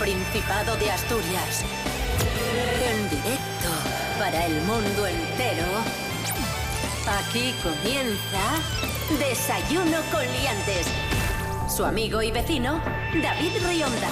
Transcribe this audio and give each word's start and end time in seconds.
Principado 0.00 0.76
de 0.76 0.90
Asturias. 0.90 1.62
En 2.82 3.10
directo 3.10 3.68
para 4.18 4.46
el 4.46 4.54
mundo 4.62 5.06
entero. 5.06 5.66
Aquí 7.06 7.54
comienza 7.62 8.40
Desayuno 9.18 9.98
con 10.10 10.22
Liantes. 10.22 10.86
Su 11.68 11.84
amigo 11.84 12.22
y 12.22 12.30
vecino, 12.30 12.80
David 13.22 13.52
Rionda. 13.68 14.08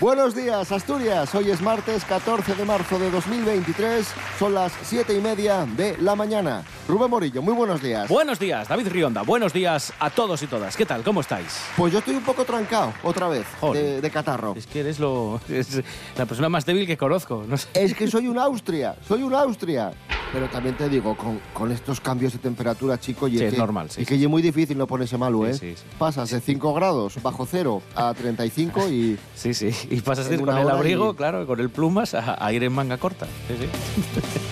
Buenos 0.00 0.34
días, 0.34 0.72
Asturias. 0.72 1.34
Hoy 1.34 1.50
es 1.50 1.60
martes 1.60 2.02
14 2.06 2.54
de 2.54 2.64
marzo 2.64 2.98
de 2.98 3.10
2023. 3.10 4.14
Son 4.38 4.54
las 4.54 4.72
7 4.82 5.12
y 5.12 5.20
media 5.20 5.66
de 5.66 5.98
la 5.98 6.16
mañana. 6.16 6.64
Rubén 6.88 7.08
Morillo, 7.10 7.42
muy 7.42 7.54
buenos 7.54 7.80
días. 7.80 8.08
Buenos 8.08 8.38
días, 8.40 8.66
David 8.68 8.88
Rionda. 8.88 9.22
Buenos 9.22 9.52
días 9.52 9.92
a 10.00 10.10
todos 10.10 10.42
y 10.42 10.46
todas. 10.48 10.76
¿Qué 10.76 10.84
tal? 10.84 11.02
¿Cómo 11.04 11.20
estáis? 11.20 11.46
Pues 11.76 11.92
yo 11.92 12.00
estoy 12.00 12.16
un 12.16 12.24
poco 12.24 12.44
trancado, 12.44 12.92
otra 13.04 13.28
vez, 13.28 13.46
de, 13.72 14.00
de 14.00 14.10
catarro. 14.10 14.54
Es 14.56 14.66
que 14.66 14.80
eres 14.80 14.98
lo, 14.98 15.40
es 15.48 15.80
la 16.18 16.26
persona 16.26 16.48
más 16.48 16.66
débil 16.66 16.86
que 16.86 16.96
conozco. 16.96 17.44
No 17.48 17.56
sé. 17.56 17.68
Es 17.74 17.94
que 17.94 18.08
soy 18.08 18.26
un 18.26 18.36
Austria, 18.38 18.96
soy 19.06 19.22
un 19.22 19.32
Austria. 19.32 19.92
Pero 20.32 20.48
también 20.48 20.74
te 20.76 20.88
digo, 20.88 21.14
con, 21.14 21.40
con 21.52 21.70
estos 21.70 22.00
cambios 22.00 22.32
de 22.32 22.38
temperatura, 22.38 22.98
chico, 22.98 23.28
y 23.28 23.32
Sí, 23.32 23.36
es 23.36 23.42
es 23.48 23.52
que, 23.52 23.58
normal, 23.58 23.90
sí, 23.90 24.00
y 24.02 24.06
que 24.06 24.16
sí. 24.16 24.24
es 24.24 24.30
muy 24.30 24.40
difícil 24.40 24.78
no 24.78 24.86
ponerse 24.86 25.18
malo, 25.18 25.46
¿eh? 25.46 25.76
Pasas 25.98 26.30
de 26.30 26.40
5 26.40 26.72
grados 26.72 27.22
bajo 27.22 27.44
cero 27.44 27.82
a 27.94 28.14
35 28.14 28.88
y... 28.88 29.18
Sí, 29.34 29.52
sí. 29.52 29.70
Y 29.90 30.00
pasas 30.00 30.30
de 30.30 30.36
ir 30.36 30.40
con 30.42 30.56
el 30.56 30.70
abrigo, 30.70 31.10
y- 31.12 31.16
claro, 31.16 31.46
con 31.46 31.60
el 31.60 31.68
plumas, 31.68 32.14
a, 32.14 32.42
a 32.44 32.50
ir 32.52 32.64
en 32.64 32.72
manga 32.72 32.96
corta. 32.96 33.26
Sí, 33.46 33.56
sí. 33.60 33.68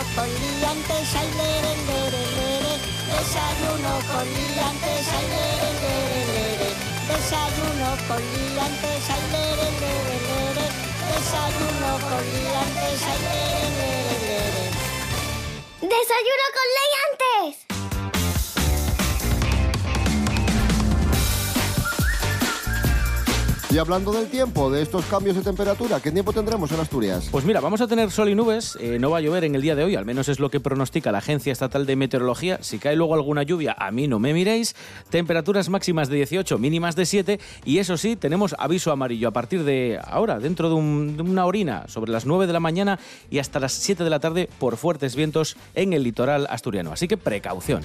Con 0.00 0.26
liantes, 0.26 1.14
ay, 1.14 1.28
lere. 1.36 1.80
Desayuno 3.10 3.92
con 4.10 4.26
liantes, 4.26 5.06
ay, 5.12 5.26
lere, 5.28 5.70
lere. 5.82 6.70
Desayuno 7.06 7.90
con 8.08 8.22
liantes, 8.32 9.04
ay, 9.14 9.24
lere, 9.32 9.68
lere. 9.80 10.66
Desayuno 11.10 11.90
con 12.08 12.24
liantes, 12.32 13.02
ay, 13.10 13.18
lere, 13.28 13.76
lere. 13.76 14.64
¡Desayuno 15.80 16.46
con 16.56 16.66
liantes! 16.76 17.69
Y 23.72 23.78
hablando 23.78 24.10
del 24.10 24.26
tiempo, 24.26 24.68
de 24.68 24.82
estos 24.82 25.04
cambios 25.04 25.36
de 25.36 25.42
temperatura, 25.42 26.00
¿qué 26.00 26.10
tiempo 26.10 26.32
tendremos 26.32 26.72
en 26.72 26.80
Asturias? 26.80 27.28
Pues 27.30 27.44
mira, 27.44 27.60
vamos 27.60 27.80
a 27.80 27.86
tener 27.86 28.10
sol 28.10 28.28
y 28.28 28.34
nubes. 28.34 28.76
eh, 28.80 28.98
no 28.98 29.10
va 29.10 29.18
a 29.18 29.20
llover 29.20 29.44
en 29.44 29.54
el 29.54 29.62
día 29.62 29.76
de 29.76 29.84
hoy, 29.84 29.94
al 29.94 30.04
menos 30.04 30.28
es 30.28 30.40
lo 30.40 30.50
que 30.50 30.58
pronostica 30.58 31.12
la 31.12 31.18
Agencia 31.18 31.52
Estatal 31.52 31.86
de 31.86 31.94
Meteorología. 31.94 32.58
Si 32.62 32.80
cae 32.80 32.96
luego 32.96 33.14
alguna 33.14 33.44
lluvia, 33.44 33.76
a 33.78 33.92
mí 33.92 34.08
no 34.08 34.18
me 34.18 34.34
miréis. 34.34 34.74
Temperaturas 35.08 35.68
máximas 35.68 36.08
de 36.08 36.16
18, 36.16 36.58
mínimas 36.58 36.96
de 36.96 37.06
7. 37.06 37.38
Y 37.64 37.78
eso 37.78 37.96
sí, 37.96 38.16
tenemos 38.16 38.56
aviso 38.58 38.90
amarillo 38.90 39.28
a 39.28 39.32
partir 39.32 39.62
de 39.62 40.00
ahora, 40.04 40.40
dentro 40.40 40.68
de, 40.68 40.74
de 41.14 41.22
una 41.22 41.46
orina, 41.46 41.84
sobre 41.86 42.10
las 42.10 42.26
9 42.26 42.48
de 42.48 42.52
la 42.52 42.60
mañana 42.60 42.98
y 43.30 43.38
hasta 43.38 43.60
las 43.60 43.72
7 43.72 44.02
de 44.02 44.10
la 44.10 44.18
tarde 44.18 44.48
por 44.58 44.78
fuertes 44.78 45.14
vientos 45.14 45.56
en 45.76 45.92
el 45.92 46.02
litoral 46.02 46.48
asturiano. 46.50 46.90
Así 46.90 47.06
que 47.06 47.16
precaución. 47.16 47.82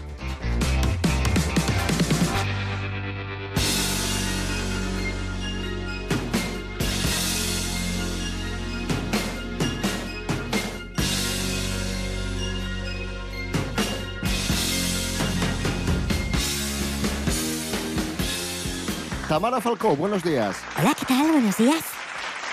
Tamara 19.36 19.60
Falcó, 19.60 19.98
buenos 19.98 20.24
días. 20.24 20.56
Hola, 20.80 20.96
¿qué 20.98 21.06
tal? 21.06 21.30
Buenos 21.30 21.58
días. 21.58 21.84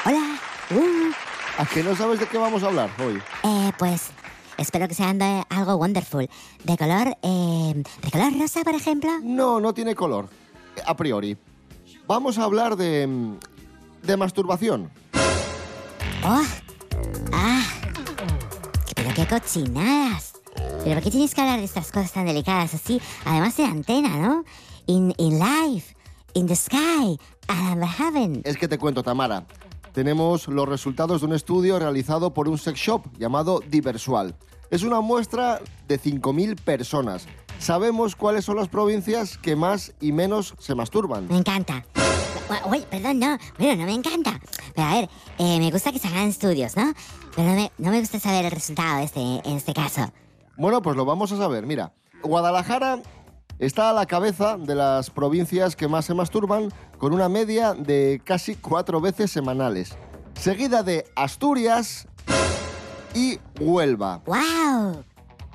Hola. 0.04 0.36
Uh, 0.72 1.12
¿A 1.62 1.64
que 1.64 1.80
no 1.80 1.94
sabes 1.94 2.18
de 2.18 2.26
qué 2.26 2.36
vamos 2.36 2.64
a 2.64 2.66
hablar 2.66 2.90
hoy? 2.98 3.22
eh, 3.44 3.70
pues 3.78 4.10
espero 4.58 4.88
que 4.88 4.94
sea 4.94 5.14
algo 5.48 5.76
wonderful. 5.76 6.28
De 6.64 6.76
color, 6.76 7.16
eh, 7.22 7.84
de 8.02 8.10
color 8.10 8.36
rosa, 8.36 8.64
por 8.64 8.74
ejemplo. 8.74 9.12
No, 9.22 9.60
no 9.60 9.72
tiene 9.72 9.94
color, 9.94 10.28
a 10.84 10.96
priori. 10.96 11.36
Vamos 12.08 12.36
a 12.36 12.42
hablar 12.42 12.74
de... 12.74 13.06
mm, 13.06 13.36
de 14.02 14.16
masturbación. 14.16 14.90
Oh, 16.24 16.42
ah, 17.32 17.62
pero 18.96 19.14
qué 19.14 19.24
cochinadas. 19.24 20.32
Pero 20.82 20.94
¿por 20.94 21.04
qué 21.04 21.10
tienes 21.12 21.32
que 21.32 21.42
hablar 21.42 21.60
de 21.60 21.64
estas 21.64 21.92
cosas 21.92 22.10
tan 22.10 22.26
delicadas 22.26 22.74
así? 22.74 23.00
Además 23.24 23.56
de 23.56 23.66
antena, 23.66 24.16
¿no? 24.16 24.44
In, 24.86 25.14
in 25.16 25.38
life, 25.38 25.94
in 26.34 26.46
the 26.46 26.56
sky, 26.56 27.16
and 27.48 27.80
the 27.80 27.86
heaven. 27.86 28.42
Es 28.44 28.56
que 28.56 28.68
te 28.68 28.78
cuento, 28.78 29.02
Tamara. 29.02 29.46
Tenemos 29.92 30.48
los 30.48 30.68
resultados 30.68 31.20
de 31.20 31.26
un 31.26 31.34
estudio 31.34 31.78
realizado 31.78 32.32
por 32.32 32.48
un 32.48 32.58
sex 32.58 32.78
shop 32.78 33.02
llamado 33.18 33.60
Diversual. 33.68 34.34
Es 34.70 34.82
una 34.82 35.00
muestra 35.00 35.60
de 35.86 36.00
5.000 36.00 36.58
personas. 36.58 37.26
Sabemos 37.58 38.16
cuáles 38.16 38.44
son 38.46 38.56
las 38.56 38.68
provincias 38.68 39.36
que 39.36 39.54
más 39.54 39.92
y 40.00 40.12
menos 40.12 40.54
se 40.58 40.74
masturban. 40.74 41.28
Me 41.28 41.36
encanta. 41.36 41.84
Uy, 42.70 42.82
perdón, 42.90 43.18
no. 43.18 43.38
Bueno, 43.58 43.82
no 43.82 43.86
me 43.86 43.94
encanta. 43.94 44.40
Pero 44.74 44.86
a 44.86 44.94
ver, 44.94 45.08
eh, 45.38 45.58
me 45.58 45.70
gusta 45.70 45.92
que 45.92 45.98
se 45.98 46.08
hagan 46.08 46.28
estudios, 46.28 46.76
¿no? 46.76 46.92
Pero 47.36 47.48
no 47.48 47.54
me, 47.54 47.70
no 47.78 47.90
me 47.90 48.00
gusta 48.00 48.18
saber 48.18 48.46
el 48.46 48.50
resultado 48.50 49.00
este, 49.00 49.20
en 49.20 49.56
este 49.56 49.74
caso. 49.74 50.10
Bueno, 50.56 50.82
pues 50.82 50.96
lo 50.96 51.04
vamos 51.04 51.32
a 51.32 51.36
saber. 51.36 51.66
Mira, 51.66 51.92
Guadalajara 52.22 53.02
está 53.58 53.90
a 53.90 53.92
la 53.92 54.06
cabeza 54.06 54.56
de 54.56 54.74
las 54.74 55.10
provincias 55.10 55.76
que 55.76 55.88
más 55.88 56.04
se 56.04 56.14
masturban, 56.14 56.70
con 56.98 57.12
una 57.12 57.28
media 57.28 57.74
de 57.74 58.20
casi 58.24 58.54
cuatro 58.56 59.00
veces 59.00 59.30
semanales. 59.30 59.96
Seguida 60.34 60.82
de 60.82 61.04
Asturias 61.14 62.08
y 63.14 63.38
Huelva. 63.60 64.22
¡Wow! 64.26 65.04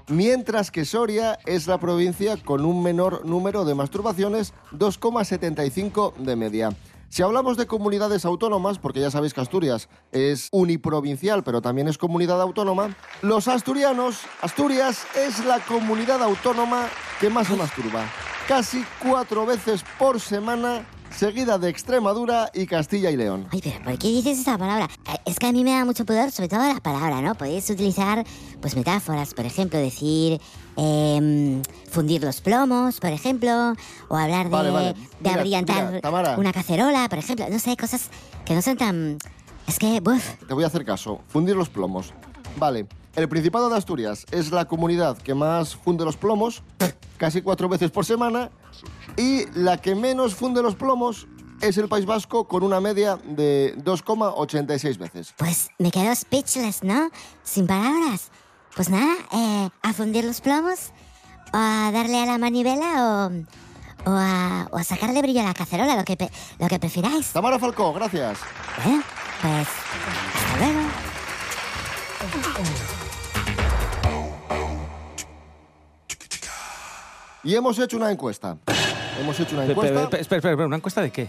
Mientras 0.10 0.72
que 0.72 0.86
Soria 0.86 1.38
es 1.46 1.68
la 1.68 1.80
provincia 1.80 2.38
con 2.38 2.66
un 2.66 2.82
menor 2.82 3.26
número 3.26 3.66
de 3.66 3.76
masturbaciones, 3.76 4.54
2,75 4.72 6.16
de 6.16 6.36
media. 6.38 6.70
Si 7.10 7.24
hablamos 7.24 7.56
de 7.56 7.68
comunidades 7.68 8.26
autónomas, 8.26 8.80
porque 8.80 9.00
ya 9.00 9.10
sabéis 9.10 9.34
que 9.34 9.42
Asturias 9.42 9.88
es 10.12 10.50
uniprovincial, 10.52 11.44
pero 11.44 11.62
también 11.62 11.88
es 11.88 11.98
comunidad 11.98 12.42
autónoma, 12.42 12.96
los 13.22 13.48
asturianos, 13.48 14.20
Asturias 14.42 15.08
es 15.16 15.44
la 15.46 15.60
comunidad 15.62 16.22
autónoma 16.22 16.88
que 17.20 17.30
más 17.30 17.48
se 17.48 17.56
masturba. 17.56 18.04
Casi 18.48 18.86
cuatro 19.02 19.46
veces 19.46 19.84
por 19.98 20.20
semana, 20.20 20.86
seguida 21.18 21.58
de 21.58 21.70
Extremadura 21.70 22.50
y 22.54 22.68
Castilla 22.68 23.10
y 23.10 23.18
León. 23.18 23.48
Ay, 23.52 23.60
pero 23.64 23.84
¿por 23.84 23.98
qué 23.98 24.08
dices 24.10 24.40
esa 24.40 24.58
palabra? 24.58 24.88
Eh, 25.12 25.18
Es 25.26 25.40
que 25.40 25.48
a 25.48 25.52
mí 25.52 25.64
me 25.64 25.72
da 25.72 25.84
mucho 25.84 26.06
pudor, 26.06 26.32
sobre 26.32 26.48
todo 26.48 26.62
la 26.72 26.80
palabra, 26.80 27.22
¿no? 27.22 27.36
Podéis 27.36 27.70
utilizar, 27.70 28.24
pues, 28.62 28.76
metáforas, 28.76 29.34
por 29.34 29.46
ejemplo, 29.46 29.80
decir 29.80 30.40
em, 30.76 31.62
fundir 31.90 32.24
los 32.24 32.40
plomos, 32.42 33.00
por 33.00 33.10
ejemplo, 33.10 33.74
o 34.10 34.16
hablar 34.16 34.46
de, 34.46 34.52
Vale, 34.52 34.70
vale. 34.72 34.96
de 35.20 35.30
abrillantar 35.30 35.92
mira, 36.04 36.36
una 36.38 36.54
cacerola, 36.54 37.10
por 37.10 37.18
ejemplo. 37.20 37.48
No 37.50 37.58
sé, 37.60 37.76
cosas 37.76 38.10
que 38.46 38.54
no 38.54 38.62
son 38.62 38.78
tan... 38.78 39.18
Es 39.68 39.80
que, 39.80 40.00
buf, 40.00 40.24
Te 40.48 40.54
voy 40.54 40.64
a 40.64 40.68
hacer 40.68 40.86
caso. 40.86 41.20
Fundir 41.28 41.56
los 41.56 41.68
plomos. 41.70 42.14
Vale. 42.58 42.86
El 43.16 43.28
Principado 43.28 43.70
de 43.70 43.78
Asturias 43.78 44.28
es 44.30 44.52
la 44.52 44.66
comunidad 44.66 45.18
que 45.18 45.34
más 45.34 45.76
funde 45.76 46.06
los 46.06 46.16
plomos, 46.16 46.62
casi 47.18 47.42
cuatro 47.42 47.68
veces 47.68 47.90
por 47.90 48.06
semana, 48.06 48.52
y 49.18 49.46
la 49.54 49.78
que 49.78 49.96
menos 49.96 50.36
funde 50.36 50.62
los 50.62 50.76
plomos 50.76 51.28
es 51.62 51.78
el 51.78 51.90
País 51.90 52.06
Vasco 52.06 52.48
con 52.48 52.64
una 52.64 52.80
media 52.80 53.18
de 53.18 53.76
2,86 53.78 54.98
veces. 54.98 55.34
pues 55.38 55.70
me 55.80 55.92
quedo 55.92 56.16
speechless, 56.16 56.84
¿no? 56.84 57.10
Sin 57.44 57.66
palabras. 57.66 58.30
Pues 58.76 58.90
nada, 58.90 59.16
eh, 59.34 59.70
a 59.82 59.94
fundir 59.94 60.24
los 60.24 60.40
plomos, 60.40 60.92
o 61.52 61.58
a 61.58 61.90
darle 61.92 62.22
a 62.22 62.28
la 62.28 62.38
manivela, 62.38 63.32
o, 64.06 64.10
o, 64.10 64.14
a, 64.14 64.68
o 64.72 64.78
a 64.78 64.84
sacarle 64.84 65.20
brillo 65.24 65.42
a 65.42 65.46
la 65.46 65.56
cacerola, 65.56 65.96
lo 65.96 66.06
que, 66.06 66.30
lo 66.60 66.68
que 66.68 66.78
prefiráis. 66.78 67.34
Tamara 67.34 67.58
Falcó, 67.58 67.92
gracias. 67.94 68.38
Bueno, 68.84 69.02
pues 69.42 69.68
hasta 70.36 70.58
luego. 70.60 70.88
Y 77.44 77.56
hemos 77.56 77.80
hecho 77.80 77.98
una 77.98 78.12
encuesta. 78.12 78.58
Hemos 79.20 79.40
hecho 79.40 79.56
una 79.56 79.66
encuesta. 79.66 80.10
pe- 80.10 80.20
Espera, 80.22 80.38
espera, 80.38 80.52
espera, 80.52 80.68
¿una 80.68 80.76
encuesta 80.78 81.02
de 81.02 81.12
qué? 81.12 81.28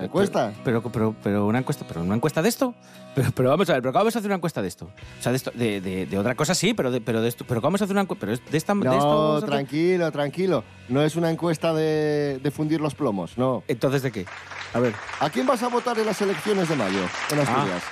¿Encuesta? 0.00 0.52
Pero, 0.64 0.82
pero, 0.82 1.14
pero 1.22 1.46
una 1.46 1.58
encuesta, 1.60 1.84
pero 1.88 2.02
una 2.02 2.14
encuesta 2.14 2.42
de 2.42 2.48
esto. 2.50 2.74
Pero, 3.14 3.30
pero 3.34 3.48
vamos 3.50 3.70
a 3.70 3.74
ver, 3.74 3.82
pero 3.82 3.92
¿cómo 3.92 4.00
vamos 4.00 4.16
a 4.16 4.18
hacer 4.18 4.28
una 4.28 4.36
encuesta 4.36 4.60
de 4.60 4.68
esto? 4.68 4.86
O 4.86 5.22
sea, 5.22 5.32
de 5.32 5.36
esto, 5.36 5.50
de, 5.54 5.80
de- 5.80 6.06
de 6.06 6.18
otra 6.18 6.34
cosa 6.34 6.54
sí, 6.54 6.74
pero 6.74 6.90
de, 6.90 7.00
pero 7.00 7.22
de 7.22 7.28
esto, 7.28 7.44
pero 7.48 7.60
¿cómo 7.60 7.68
vamos 7.68 7.80
a 7.80 7.84
hacer 7.84 7.94
una 7.94 8.02
encuesta? 8.02 8.20
Pero 8.26 8.32
de 8.32 8.34
esta, 8.58 8.74
de 8.74 8.96
esto 8.96 9.40
No, 9.40 9.46
tranquilo, 9.46 10.12
tranquilo. 10.12 10.64
No 10.88 11.02
es 11.02 11.16
una 11.16 11.30
encuesta 11.30 11.72
de, 11.72 12.38
de 12.42 12.50
fundir 12.50 12.80
los 12.82 12.94
plomos, 12.94 13.38
no. 13.38 13.62
Entonces 13.66 14.02
de 14.02 14.12
qué? 14.12 14.26
A 14.74 14.80
ver. 14.80 14.92
¿A 15.20 15.30
quién 15.30 15.46
vas 15.46 15.62
a 15.62 15.68
votar 15.68 15.98
en 15.98 16.04
las 16.06 16.20
elecciones 16.20 16.68
de 16.68 16.76
mayo 16.76 17.00
en 17.30 17.38
Asturias? 17.38 17.82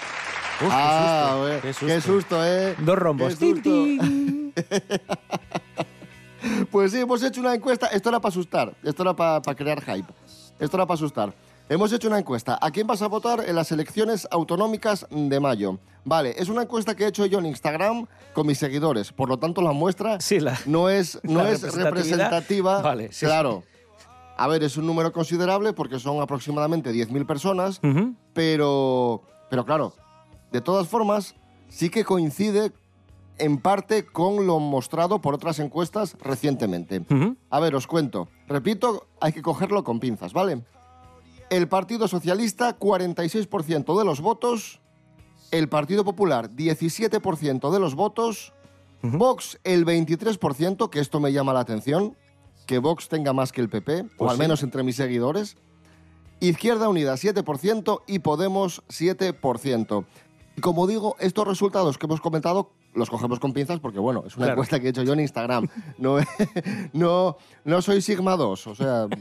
Uf, 0.60 0.68
qué 0.68 0.70
ah, 0.70 1.28
susto, 1.30 1.40
güey, 1.42 1.60
qué 1.60 1.72
susto. 1.72 1.86
qué 1.86 2.00
susto, 2.00 2.44
¿eh? 2.46 2.74
Dos 2.78 2.98
rombos. 2.98 3.36
Qué 3.36 3.46
susto. 3.46 3.70
Pues 6.70 6.92
sí, 6.92 6.98
hemos 7.00 7.22
hecho 7.22 7.40
una 7.40 7.54
encuesta. 7.54 7.86
Esto 7.88 8.08
era 8.08 8.20
para 8.20 8.30
asustar. 8.30 8.74
Esto 8.82 9.02
era 9.02 9.14
para 9.14 9.40
crear 9.54 9.80
hype. 9.82 10.12
Esto 10.58 10.76
era 10.76 10.86
para 10.86 10.94
asustar. 10.94 11.34
Hemos 11.68 11.92
hecho 11.92 12.08
una 12.08 12.18
encuesta. 12.18 12.58
¿A 12.60 12.70
quién 12.70 12.86
vas 12.86 13.00
a 13.02 13.06
votar 13.08 13.44
en 13.48 13.54
las 13.54 13.70
elecciones 13.72 14.26
autonómicas 14.30 15.06
de 15.10 15.40
mayo? 15.40 15.78
Vale, 16.04 16.34
es 16.36 16.48
una 16.48 16.62
encuesta 16.62 16.94
que 16.96 17.04
he 17.04 17.06
hecho 17.06 17.24
yo 17.26 17.38
en 17.38 17.46
Instagram 17.46 18.06
con 18.34 18.46
mis 18.46 18.58
seguidores. 18.58 19.12
Por 19.12 19.28
lo 19.28 19.38
tanto, 19.38 19.62
la 19.62 19.72
muestra 19.72 20.20
Sí, 20.20 20.40
la- 20.40 20.58
no 20.66 20.88
es, 20.90 21.18
no 21.22 21.46
es 21.46 21.62
representativa. 21.74 22.82
Vale, 22.82 23.12
sí, 23.12 23.24
claro. 23.24 23.62
A 24.36 24.48
ver, 24.48 24.64
es 24.64 24.76
un 24.76 24.86
número 24.86 25.12
considerable 25.12 25.72
porque 25.72 25.98
son 26.00 26.20
aproximadamente 26.20 26.92
10.000 26.92 27.26
personas. 27.26 27.80
Pero, 28.34 29.22
pero 29.50 29.64
claro, 29.64 29.94
de 30.50 30.60
todas 30.60 30.88
formas, 30.88 31.34
sí 31.68 31.88
que 31.90 32.04
coincide 32.04 32.72
en 33.38 33.58
parte 33.58 34.04
con 34.04 34.46
lo 34.46 34.58
mostrado 34.60 35.20
por 35.20 35.34
otras 35.34 35.58
encuestas 35.58 36.16
recientemente. 36.20 37.02
A 37.50 37.60
ver, 37.60 37.74
os 37.74 37.86
cuento. 37.86 38.28
Repito, 38.46 39.06
hay 39.20 39.32
que 39.32 39.42
cogerlo 39.42 39.84
con 39.84 40.00
pinzas, 40.00 40.32
¿vale? 40.32 40.64
El 41.50 41.68
Partido 41.68 42.08
Socialista, 42.08 42.78
46% 42.78 43.98
de 43.98 44.04
los 44.04 44.20
votos. 44.20 44.80
El 45.50 45.68
Partido 45.68 46.04
Popular, 46.04 46.50
17% 46.50 47.70
de 47.70 47.78
los 47.80 47.94
votos. 47.94 48.52
Vox, 49.02 49.58
el 49.64 49.84
23%, 49.84 50.88
que 50.88 51.00
esto 51.00 51.20
me 51.20 51.32
llama 51.32 51.52
la 51.52 51.60
atención. 51.60 52.16
Que 52.66 52.78
Vox 52.78 53.08
tenga 53.08 53.32
más 53.32 53.50
que 53.52 53.60
el 53.60 53.68
PP, 53.68 54.00
o 54.02 54.06
Pues 54.16 54.30
al 54.30 54.36
sí. 54.36 54.40
menos 54.42 54.62
entre 54.62 54.82
mis 54.82 54.96
seguidores. 54.96 55.56
Izquierda 56.40 56.88
Unida 56.88 57.14
7% 57.14 58.02
y 58.06 58.20
Podemos 58.20 58.82
7%. 58.88 60.04
Y 60.56 60.60
como 60.60 60.86
digo, 60.86 61.16
estos 61.18 61.46
resultados 61.46 61.98
que 61.98 62.06
hemos 62.06 62.20
comentado 62.20 62.70
los 62.94 63.08
cogemos 63.10 63.38
con 63.40 63.52
pinzas 63.52 63.80
porque, 63.80 63.98
bueno, 63.98 64.24
es 64.26 64.36
una 64.36 64.46
Claro. 64.46 64.52
encuesta 64.52 64.80
que 64.80 64.86
he 64.86 64.90
hecho 64.90 65.02
yo 65.02 65.12
en 65.14 65.20
Instagram. 65.20 65.68
No, 65.98 66.16
no, 66.92 67.36
no 67.64 67.82
soy 67.82 68.00
Sigma 68.02 68.36
2, 68.36 68.66
o 68.66 68.74
sea... 68.74 69.06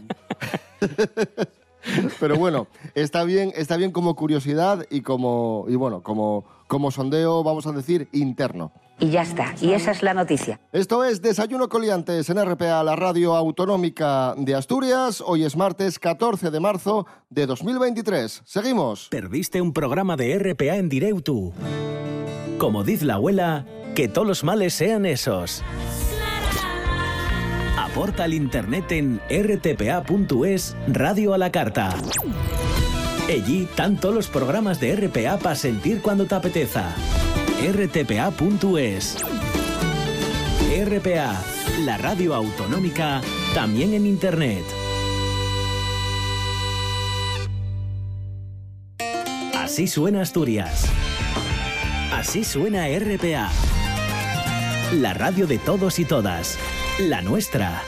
Pero 2.19 2.35
bueno, 2.35 2.67
está 2.93 3.23
bien, 3.23 3.51
está 3.55 3.75
bien 3.75 3.91
como 3.91 4.15
curiosidad 4.15 4.85
y 4.91 5.01
como, 5.01 5.65
y 5.67 5.75
bueno, 5.75 6.03
como, 6.03 6.45
como 6.67 6.91
sondeo, 6.91 7.43
vamos 7.43 7.65
a 7.65 7.71
decir, 7.71 8.07
interno. 8.11 8.71
Y 8.99 9.09
ya 9.09 9.23
está. 9.23 9.55
Y 9.59 9.71
esa 9.73 9.89
es 9.89 10.03
la 10.03 10.13
noticia. 10.13 10.59
Esto 10.73 11.03
es 11.03 11.23
Desayuno 11.23 11.69
Coliantes 11.69 12.29
en 12.29 12.37
RPA, 12.45 12.83
la 12.83 12.95
radio 12.95 13.35
autonómica 13.35 14.35
de 14.37 14.53
Asturias. 14.53 15.23
Hoy 15.25 15.43
es 15.43 15.57
martes 15.57 15.97
14 15.97 16.51
de 16.51 16.59
marzo 16.59 17.07
de 17.31 17.47
2023. 17.47 18.43
Seguimos. 18.45 19.07
Perdiste 19.09 19.59
un 19.59 19.73
programa 19.73 20.15
de 20.15 20.37
RPA 20.37 20.75
en 20.75 20.87
Direutu. 20.87 21.51
Como 22.61 22.83
dice 22.83 23.05
la 23.05 23.15
abuela, 23.15 23.65
que 23.95 24.07
todos 24.07 24.27
los 24.27 24.43
males 24.43 24.75
sean 24.75 25.07
esos. 25.07 25.63
Aporta 27.75 28.25
al 28.25 28.35
internet 28.35 28.91
en 28.91 29.19
rtpa.es 29.31 30.75
Radio 30.87 31.33
a 31.33 31.39
la 31.39 31.51
Carta. 31.51 31.89
Allí 33.27 33.67
todos 33.97 34.13
los 34.13 34.27
programas 34.27 34.79
de 34.79 34.95
RPA 34.95 35.39
para 35.39 35.55
sentir 35.55 36.03
cuando 36.03 36.27
te 36.27 36.35
apeteza. 36.35 36.93
rtpa.es 37.67 39.17
RPA, 40.85 41.41
la 41.83 41.97
radio 41.97 42.35
autonómica, 42.35 43.21
también 43.55 43.95
en 43.95 44.05
internet. 44.05 44.63
Así 49.55 49.87
suena 49.87 50.21
Asturias. 50.21 50.87
Así 52.11 52.43
suena 52.43 52.87
RPA. 52.87 53.49
La 54.93 55.13
radio 55.13 55.47
de 55.47 55.57
todos 55.57 55.97
y 55.97 56.05
todas. 56.05 56.59
La 56.99 57.21
nuestra. 57.21 57.81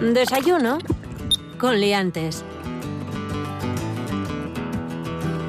Desayuno 0.00 0.78
con 1.58 1.80
liantes. 1.80 2.44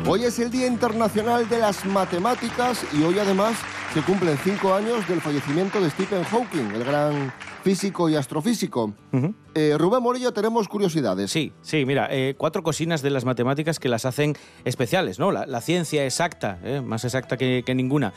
Hoy 0.08 0.26
es 0.26 0.40
el 0.40 0.50
Día 0.50 0.66
Internacional 0.66 1.48
de 1.48 1.60
las 1.60 1.86
Matemáticas 1.86 2.84
y 2.92 3.04
hoy 3.04 3.20
además 3.20 3.58
se 3.94 4.02
cumplen 4.02 4.40
cinco 4.44 4.74
años 4.74 5.08
del 5.08 5.22
fallecimiento 5.22 5.80
de 5.80 5.92
Stephen 5.92 6.24
Hawking, 6.24 6.72
el 6.74 6.84
gran 6.84 7.32
físico 7.64 8.10
y 8.10 8.16
astrofísico. 8.16 8.94
Eh, 9.56 9.76
Rubén 9.78 10.02
Morillo, 10.02 10.32
tenemos 10.32 10.68
curiosidades. 10.68 11.32
Sí, 11.32 11.52
sí, 11.62 11.86
mira, 11.86 12.08
eh, 12.12 12.36
cuatro 12.38 12.64
cosinas 12.64 13.02
de 13.02 13.10
las 13.10 13.26
matemáticas 13.26 13.80
que 13.80 13.90
las 13.90 14.06
hacen 14.06 14.36
especiales, 14.64 15.20
¿no? 15.20 15.32
La, 15.32 15.46
la 15.46 15.62
ciencia 15.62 16.06
exacta, 16.06 16.60
¿eh? 16.64 16.82
más 16.82 17.04
exacta 17.04 17.38
que, 17.38 17.64
que 17.66 17.76
ninguna. 17.76 18.14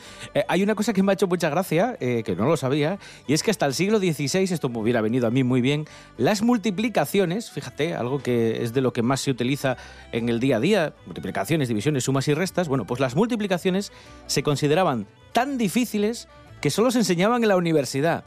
Hay 0.47 0.63
una 0.63 0.75
cosa 0.75 0.93
que 0.93 1.03
me 1.03 1.11
ha 1.11 1.13
hecho 1.13 1.27
mucha 1.27 1.49
gracia, 1.49 1.97
que 1.97 2.35
no 2.37 2.47
lo 2.47 2.57
sabía, 2.57 2.99
y 3.27 3.33
es 3.33 3.43
que 3.43 3.51
hasta 3.51 3.65
el 3.65 3.73
siglo 3.73 3.99
XVI, 3.99 4.43
esto 4.43 4.69
me 4.69 4.79
hubiera 4.79 5.01
venido 5.01 5.27
a 5.27 5.31
mí 5.31 5.43
muy 5.43 5.61
bien, 5.61 5.85
las 6.17 6.41
multiplicaciones, 6.41 7.51
fíjate, 7.51 7.93
algo 7.95 8.19
que 8.19 8.63
es 8.63 8.73
de 8.73 8.81
lo 8.81 8.93
que 8.93 9.01
más 9.01 9.21
se 9.21 9.31
utiliza 9.31 9.77
en 10.11 10.29
el 10.29 10.39
día 10.39 10.57
a 10.57 10.59
día, 10.59 10.93
multiplicaciones, 11.05 11.67
divisiones, 11.67 12.03
sumas 12.03 12.27
y 12.27 12.33
restas, 12.33 12.67
bueno, 12.67 12.85
pues 12.85 12.99
las 12.99 13.15
multiplicaciones 13.15 13.91
se 14.27 14.43
consideraban 14.43 15.07
tan 15.31 15.57
difíciles 15.57 16.27
que 16.61 16.69
solo 16.69 16.91
se 16.91 16.99
enseñaban 16.99 17.43
en 17.43 17.49
la 17.49 17.57
universidad. 17.57 18.23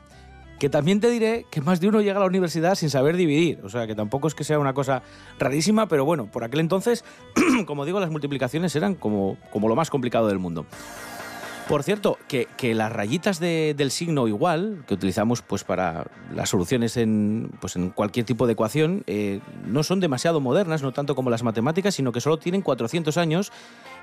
Que 0.58 0.70
también 0.70 1.00
te 1.00 1.10
diré 1.10 1.44
que 1.50 1.60
más 1.60 1.80
de 1.80 1.88
uno 1.88 2.00
llega 2.00 2.16
a 2.16 2.20
la 2.20 2.26
universidad 2.26 2.74
sin 2.76 2.88
saber 2.88 3.16
dividir. 3.16 3.60
O 3.62 3.68
sea, 3.68 3.86
que 3.86 3.94
tampoco 3.94 4.26
es 4.28 4.34
que 4.34 4.42
sea 4.44 4.58
una 4.58 4.72
cosa 4.72 5.02
rarísima, 5.38 5.86
pero 5.86 6.04
bueno, 6.06 6.26
por 6.30 6.44
aquel 6.44 6.60
entonces, 6.60 7.04
como 7.66 7.84
digo, 7.84 8.00
las 8.00 8.10
multiplicaciones 8.10 8.74
eran 8.74 8.94
como, 8.94 9.36
como 9.52 9.68
lo 9.68 9.76
más 9.76 9.90
complicado 9.90 10.28
del 10.28 10.38
mundo. 10.38 10.64
Por 11.68 11.82
cierto, 11.82 12.16
que, 12.28 12.46
que 12.56 12.74
las 12.76 12.92
rayitas 12.92 13.40
de- 13.40 13.74
del 13.76 13.90
signo 13.90 14.28
igual, 14.28 14.84
que 14.86 14.94
utilizamos 14.94 15.42
pues 15.42 15.64
para 15.64 16.06
las 16.32 16.48
soluciones 16.48 16.96
en, 16.96 17.50
pues 17.60 17.74
en 17.74 17.90
cualquier 17.90 18.24
tipo 18.24 18.46
de 18.46 18.52
ecuación, 18.52 19.02
eh, 19.08 19.40
no 19.66 19.82
son 19.82 19.98
demasiado 19.98 20.40
modernas, 20.40 20.82
no 20.82 20.92
tanto 20.92 21.16
como 21.16 21.28
las 21.28 21.42
matemáticas, 21.42 21.96
sino 21.96 22.12
que 22.12 22.20
solo 22.20 22.38
tienen 22.38 22.62
400 22.62 23.16
años 23.16 23.50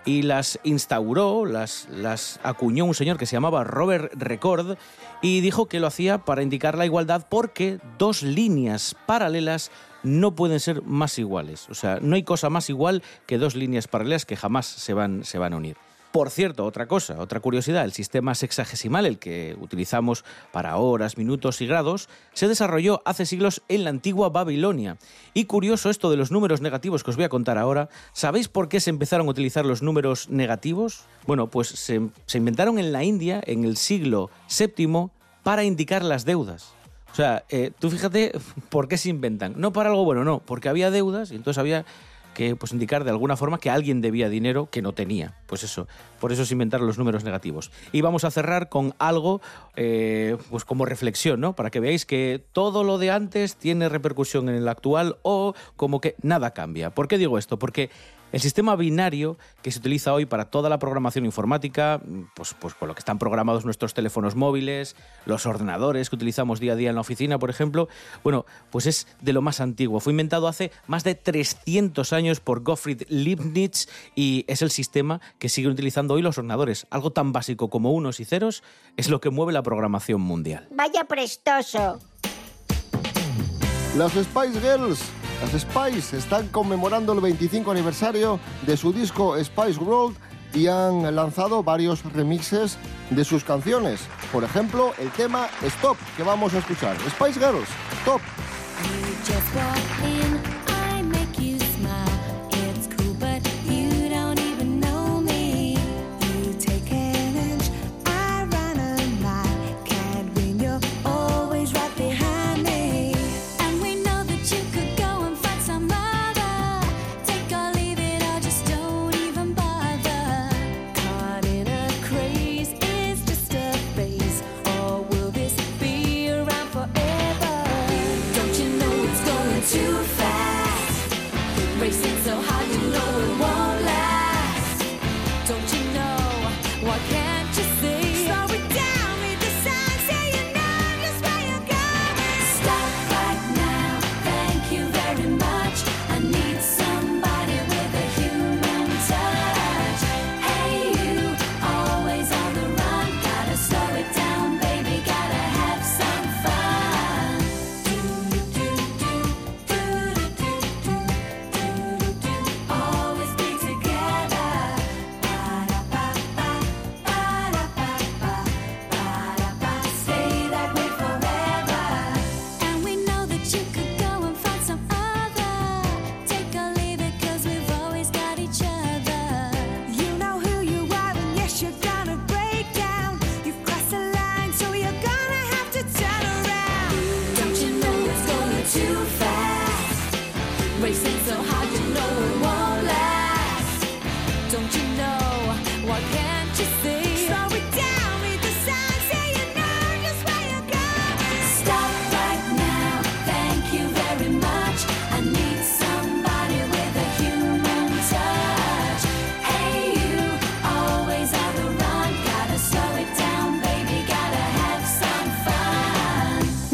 y 0.05 0.23
las 0.23 0.59
instauró, 0.63 1.45
las, 1.45 2.39
acuñó 2.43 2.85
un 2.85 2.93
señor 2.93 3.17
que 3.17 3.25
se 3.25 3.35
llamaba 3.35 3.63
Robert 3.63 4.13
Record 4.15 4.77
y 5.21 5.41
dijo 5.41 5.67
que 5.67 5.79
lo 5.79 5.87
hacía 5.87 6.19
para 6.19 6.43
indicar 6.43 6.77
la 6.77 6.85
igualdad 6.85 7.25
porque 7.29 7.79
dos 7.97 8.23
líneas 8.23 8.95
paralelas 9.05 9.71
no 10.03 10.35
pueden 10.35 10.59
ser 10.59 10.81
más 10.83 11.17
iguales. 11.17 11.69
O 11.69 11.73
sea, 11.73 11.99
no 12.01 12.15
hay 12.15 12.23
cosa 12.23 12.49
más 12.49 12.69
igual 12.69 13.03
que 13.25 13.37
dos 13.37 13.55
líneas 13.55 13.87
paralelas 13.87 14.25
que 14.25 14.35
jamás 14.35 14.65
se 14.65 14.93
van, 14.93 15.23
se 15.23 15.37
van 15.37 15.53
a 15.53 15.57
unir. 15.57 15.77
Por 16.13 16.29
cierto, 16.29 16.63
otra 16.65 16.85
cosa, 16.85 17.19
otra 17.19 17.39
curiosidad, 17.39 17.83
el 17.83 17.91
sistema 17.91 18.35
sexagesimal, 18.35 19.07
el 19.07 19.17
que 19.17 19.57
utilizamos 19.59 20.23
para 20.51 20.77
horas, 20.77 21.17
minutos 21.17 21.59
y 21.59 21.65
grados, 21.65 22.07
se 22.33 22.47
desarrolló 22.47 23.01
hace 23.03 23.25
siglos 23.25 23.63
en 23.67 23.83
la 23.83 23.89
antigua 23.89 24.29
Babilonia. 24.29 24.97
Y 25.33 25.45
curioso 25.45 25.89
esto 25.89 26.11
de 26.11 26.17
los 26.17 26.29
números 26.29 26.61
negativos 26.61 27.03
que 27.03 27.09
os 27.09 27.15
voy 27.15 27.25
a 27.25 27.29
contar 27.29 27.57
ahora, 27.57 27.89
¿sabéis 28.11 28.47
por 28.47 28.69
qué 28.69 28.79
se 28.79 28.91
empezaron 28.91 29.25
a 29.25 29.31
utilizar 29.31 29.65
los 29.65 29.81
números 29.81 30.29
negativos? 30.29 31.05
Bueno, 31.25 31.47
pues 31.47 31.69
se, 31.69 31.99
inventaron 32.37 32.77
en 32.77 32.91
la 32.91 33.03
India 33.03 33.41
en 33.47 33.63
el 33.63 33.75
siglo 33.75 34.29
VII 34.55 35.07
para 35.41 35.63
indicar 35.63 36.03
las 36.03 36.25
deudas. 36.25 36.75
O 37.11 37.15
sea, 37.15 37.43
eh, 37.49 37.71
tú 37.79 37.89
fíjate 37.89 38.33
por 38.69 38.87
qué 38.87 38.99
se 38.99 39.09
inventan. 39.09 39.55
No 39.57 39.73
para 39.73 39.89
algo 39.89 40.05
bueno, 40.05 40.23
no, 40.23 40.41
porque 40.45 40.69
había 40.69 40.91
deudas 40.91 41.31
y 41.31 41.35
entonces 41.37 41.57
había 41.57 41.85
que 42.33 42.55
pues, 42.55 42.71
indicar 42.71 43.03
de 43.03 43.11
alguna 43.11 43.37
forma 43.37 43.57
que 43.57 43.69
alguien 43.69 44.01
debía 44.01 44.29
dinero 44.29 44.69
que 44.69 44.81
no 44.81 44.93
tenía. 44.93 45.35
Pues 45.47 45.63
eso, 45.63 45.87
por 46.19 46.31
eso 46.31 46.45
se 46.45 46.53
inventaron 46.53 46.87
los 46.87 46.97
números 46.97 47.23
negativos. 47.23 47.71
Y 47.91 48.01
vamos 48.01 48.23
a 48.23 48.31
cerrar 48.31 48.69
con 48.69 48.93
algo 48.99 49.41
eh, 49.75 50.37
pues 50.49 50.65
como 50.65 50.85
reflexión, 50.85 51.39
¿no? 51.39 51.55
Para 51.55 51.69
que 51.69 51.79
veáis 51.79 52.05
que 52.05 52.43
todo 52.51 52.83
lo 52.83 52.97
de 52.97 53.11
antes 53.11 53.55
tiene 53.55 53.89
repercusión 53.89 54.49
en 54.49 54.55
el 54.55 54.67
actual 54.67 55.17
o 55.21 55.53
como 55.75 56.01
que 56.01 56.15
nada 56.21 56.51
cambia. 56.51 56.89
¿Por 56.89 57.07
qué 57.07 57.17
digo 57.17 57.37
esto? 57.37 57.57
Porque 57.59 57.89
el 58.33 58.41
sistema 58.41 58.75
binario 58.75 59.37
que 59.61 59.71
se 59.71 59.79
utiliza 59.79 60.11
hoy 60.11 60.25
para 60.25 60.45
toda 60.45 60.67
la 60.67 60.79
programación 60.79 61.23
informática, 61.23 62.01
pues, 62.33 62.55
pues 62.59 62.73
con 62.73 62.87
lo 62.87 62.95
que 62.95 62.99
están 62.99 63.19
programados 63.19 63.63
nuestros 63.63 63.93
teléfonos 63.93 64.35
móviles, 64.35 64.95
los 65.25 65.45
ordenadores 65.45 66.09
que 66.09 66.15
utilizamos 66.15 66.59
día 66.59 66.73
a 66.73 66.75
día 66.75 66.89
en 66.89 66.95
la 66.95 67.01
oficina, 67.01 67.37
por 67.37 67.51
ejemplo, 67.51 67.87
bueno, 68.23 68.45
pues 68.71 68.87
es 68.87 69.07
de 69.21 69.33
lo 69.33 69.43
más 69.43 69.61
antiguo. 69.61 69.99
Fue 69.99 70.11
inventado 70.11 70.47
hace 70.47 70.71
más 70.87 71.03
de 71.03 71.13
300 71.13 72.11
años 72.11 72.39
por 72.39 72.63
Gottfried 72.63 73.03
Leibniz 73.07 73.87
y 74.15 74.45
es 74.47 74.63
el 74.63 74.71
sistema 74.71 75.21
que 75.37 75.47
siguen 75.47 75.71
utilizando 75.71 76.15
hoy 76.15 76.23
los 76.23 76.39
ordenadores. 76.39 76.87
Algo 76.89 77.11
tan 77.11 77.33
básico 77.33 77.69
como 77.69 77.93
unos 77.93 78.19
y 78.19 78.25
ceros 78.25 78.63
es 78.97 79.09
lo 79.09 79.21
que 79.21 79.29
mueve 79.29 79.53
la 79.53 79.61
programación 79.61 80.21
mundial. 80.21 80.67
Vaya 80.71 81.03
prestoso. 81.03 81.99
Las 83.95 84.13
Spice 84.13 84.59
Girls, 84.59 85.03
las 85.43 85.61
Spice, 85.61 86.17
están 86.17 86.47
conmemorando 86.47 87.11
el 87.11 87.19
25 87.19 87.71
aniversario 87.71 88.39
de 88.65 88.77
su 88.77 88.93
disco 88.93 89.35
Spice 89.43 89.77
World 89.77 90.15
y 90.53 90.67
han 90.67 91.13
lanzado 91.15 91.63
varios 91.63 92.01
remixes 92.13 92.77
de 93.09 93.25
sus 93.25 93.43
canciones. 93.43 94.01
Por 94.31 94.45
ejemplo, 94.45 94.93
el 94.99 95.09
tema 95.11 95.49
Stop, 95.61 95.97
que 96.15 96.23
vamos 96.23 96.53
a 96.53 96.59
escuchar. 96.59 96.95
Spice 97.09 97.39
Girls, 97.39 97.67
Stop. 98.01 98.21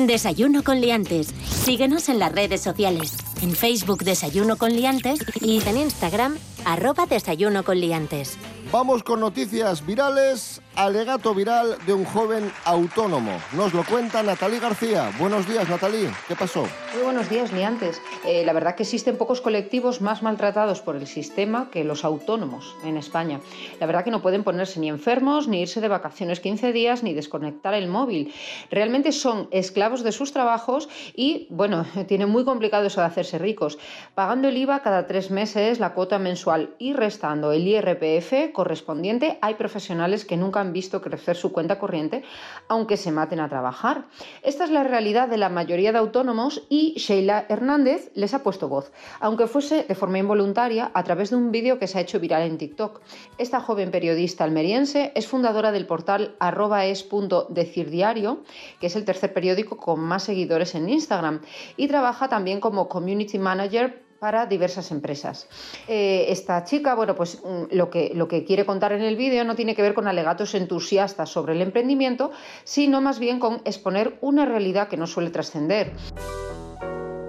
Desayuno 0.10 0.63
con 0.63 0.82
liantes. 0.82 1.28
Síguenos 1.46 2.10
en 2.10 2.18
las 2.18 2.32
redes 2.32 2.62
sociales. 2.62 3.16
En 3.44 3.51
Facebook 3.51 4.04
Desayuno 4.04 4.58
con 4.58 4.74
liantes 4.74 5.20
y 5.39 5.62
en 5.68 5.78
Instagram 5.78 6.36
arroba 6.66 7.06
Desayuno 7.06 7.63
con 7.63 7.80
liantes. 7.80 8.39
Vamos 8.72 9.02
con 9.02 9.20
noticias 9.20 9.84
virales. 9.84 10.62
Alegato 10.76 11.34
viral 11.34 11.76
de 11.88 11.94
un 11.94 12.06
joven 12.06 12.50
autónomo. 12.64 13.32
Nos 13.54 13.74
lo 13.74 13.84
cuenta 13.84 14.24
Natalí 14.24 14.60
García. 14.60 15.12
Buenos 15.20 15.46
días, 15.46 15.68
Natalí. 15.68 16.08
¿Qué 16.28 16.36
pasó? 16.36 16.62
Muy 16.94 17.04
buenos 17.04 17.30
días, 17.30 17.52
liantes. 17.52 18.00
Eh, 18.26 18.46
la 18.46 18.54
verdad 18.54 18.76
que 18.76 18.84
existen 18.84 19.18
pocos 19.18 19.42
colectivos 19.42 20.00
más 20.00 20.24
maltratados 20.24 20.80
por 20.82 20.96
el 20.96 21.06
sistema 21.08 21.70
que 21.70 21.84
los 21.84 22.06
autónomos 22.06 22.78
en 22.86 22.96
España. 22.96 23.42
La 23.80 23.88
verdad 23.88 24.06
que 24.06 24.12
no 24.12 24.22
pueden 24.22 24.46
ponerse 24.46 24.80
ni 24.80 24.88
enfermos, 24.88 25.50
ni 25.50 25.62
irse 25.62 25.82
de 25.82 25.90
vacaciones 25.90 26.40
15 26.40 26.72
días, 26.72 27.04
ni 27.04 27.14
desconectar 27.14 27.74
el 27.74 27.90
móvil. 27.90 28.34
Realmente 28.72 29.12
son 29.12 29.50
esclavos 29.52 30.04
de 30.04 30.14
sus 30.14 30.32
trabajos 30.32 30.88
y, 31.14 31.48
bueno, 31.50 31.86
tienen 32.08 32.30
muy 32.30 32.46
complicado 32.46 32.86
eso 32.86 33.02
de 33.02 33.08
hacerse 33.08 33.38
ricos. 33.38 33.80
Pagando 34.16 34.48
el 34.48 34.56
IVA 34.56 34.82
cada 34.82 35.08
tres 35.08 35.30
meses, 35.30 35.80
la 35.80 35.94
cuota 35.94 36.20
mensual 36.20 36.76
y 36.80 36.94
restando 36.94 37.52
el 37.52 37.68
IRPF 37.68 38.54
correspondiente, 38.60 39.39
hay 39.42 39.54
profesionales 39.54 40.25
que 40.25 40.36
nunca 40.36 40.60
han 40.60 40.74
visto 40.74 41.01
crecer 41.01 41.38
su 41.38 41.54
cuenta 41.54 41.80
corriente, 41.80 42.24
aunque 42.68 42.98
se 42.98 43.10
maten 43.10 43.39
a 43.39 43.48
trabajar. 43.48 44.08
Esta 44.44 44.66
es 44.66 44.70
la 44.70 44.84
realidad 44.84 45.30
de 45.30 45.38
la 45.38 45.48
mayoría 45.48 45.94
de 45.94 46.00
autónomos 46.00 46.63
y 46.68 46.94
Sheila 46.98 47.46
Hernández 47.48 48.12
les 48.16 48.34
ha 48.34 48.44
puesto 48.44 48.68
voz, 48.68 48.92
aunque 49.22 49.48
fuese 49.48 49.86
de 49.86 49.96
forma 49.96 50.18
involuntaria 50.18 50.92
a 50.94 51.04
través 51.06 51.30
de 51.30 51.38
un 51.38 51.54
vídeo 51.54 51.80
que 51.80 51.88
se 51.88 52.00
ha 52.00 52.01
hecho 52.01 52.20
viral 52.20 52.42
en 52.42 52.58
TikTok. 52.58 53.00
Esta 53.38 53.62
joven 53.62 53.92
periodista 53.92 54.44
almeriense 54.44 55.13
es 55.16 55.25
fundadora 55.25 55.72
del 55.72 55.88
portal 55.88 56.36
arroba 56.42 56.84
es 56.84 57.04
punto 57.04 57.48
decir 57.50 57.89
diario, 57.89 58.44
que 58.82 58.88
es 58.88 58.98
el 58.98 59.06
tercer 59.06 59.32
periódico 59.32 59.78
con 59.78 60.01
más 60.01 60.24
seguidores 60.24 60.75
en 60.75 60.89
Instagram, 60.89 61.39
y 61.78 61.88
trabaja 61.88 62.28
también 62.28 62.60
como 62.60 62.89
community 62.89 63.39
manager 63.39 64.09
para 64.20 64.46
diversas 64.46 64.92
empresas. 64.92 65.48
Eh, 65.88 66.26
esta 66.30 66.64
chica, 66.64 66.96
bueno, 66.96 67.16
pues 67.16 67.42
mm, 67.44 67.76
lo 67.76 67.90
que, 67.90 68.12
lo 68.14 68.28
que 68.28 68.44
quiere 68.44 68.66
contar 68.66 68.92
en 68.92 69.02
el 69.02 69.16
vídeo 69.16 69.44
no 69.44 69.56
tiene 69.56 69.76
que 69.76 69.82
ver 69.82 69.94
con 69.94 70.08
alegatos 70.08 70.56
entusiastas 70.56 71.30
sobre 71.30 71.54
el 71.54 71.62
emprendimiento, 71.62 72.32
sino 72.64 73.02
más 73.02 73.20
bien 73.20 73.40
con 73.40 73.62
exponer 73.66 74.18
una 74.22 74.46
realidad 74.46 74.88
que 74.88 74.98
no 74.98 75.08
suele 75.08 75.30
trascender 75.30 75.94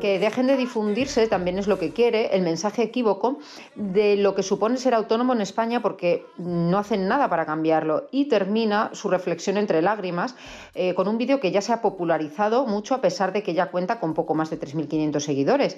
que 0.01 0.19
dejen 0.19 0.47
de 0.47 0.57
difundirse, 0.57 1.29
también 1.29 1.59
es 1.59 1.67
lo 1.67 1.79
que 1.79 1.93
quiere, 1.93 2.35
el 2.35 2.43
mensaje 2.43 2.83
equívoco 2.83 3.39
de 3.75 4.17
lo 4.17 4.35
que 4.35 4.43
supone 4.43 4.77
ser 4.77 4.95
autónomo 4.95 5.33
en 5.33 5.41
España 5.41 5.83
porque 5.83 6.27
no 6.39 6.79
hacen 6.79 7.07
nada 7.07 7.29
para 7.29 7.47
cambiarlo. 7.47 8.09
Y 8.11 8.25
termina 8.25 8.91
su 8.93 9.09
reflexión 9.09 9.57
entre 9.57 9.83
lágrimas 9.83 10.35
eh, 10.75 10.95
con 10.95 11.09
un 11.09 11.19
vídeo 11.19 11.41
que 11.41 11.53
ya 11.53 11.61
se 11.61 11.73
ha 11.73 11.83
popularizado 11.83 12.67
mucho 12.67 12.95
a 12.95 13.01
pesar 13.01 13.33
de 13.33 13.43
que 13.43 13.55
ya 13.55 13.71
cuenta 13.71 14.01
con 14.01 14.15
poco 14.15 14.35
más 14.35 14.51
de 14.51 14.59
3.500 14.59 15.21
seguidores 15.21 15.77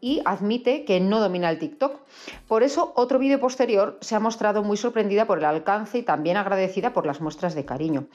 y 0.00 0.22
admite 0.24 0.84
que 0.84 1.00
no 1.00 1.20
domina 1.20 1.50
el 1.50 1.58
TikTok. 1.58 2.00
Por 2.46 2.62
eso, 2.62 2.92
otro 2.96 3.18
vídeo 3.18 3.40
posterior 3.40 3.98
se 4.00 4.14
ha 4.14 4.20
mostrado 4.20 4.62
muy 4.62 4.76
sorprendida 4.76 5.26
por 5.26 5.38
el 5.38 5.44
alcance 5.44 5.98
y 5.98 6.02
también 6.02 6.36
agradecida 6.36 6.92
por 6.92 7.06
las 7.06 7.20
muestras 7.20 7.54
de 7.54 7.64
cariño. 7.64 8.06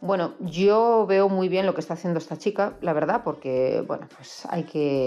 Bueno, 0.00 0.34
yo 0.40 1.06
veo 1.06 1.28
muy 1.28 1.48
bien 1.48 1.66
lo 1.66 1.74
que 1.74 1.80
está 1.80 1.94
haciendo 1.94 2.18
esta 2.18 2.36
chica, 2.36 2.74
la 2.80 2.92
verdad, 2.92 3.22
porque 3.24 3.82
bueno, 3.86 4.06
pues 4.14 4.46
hay 4.50 4.64
que 4.64 5.05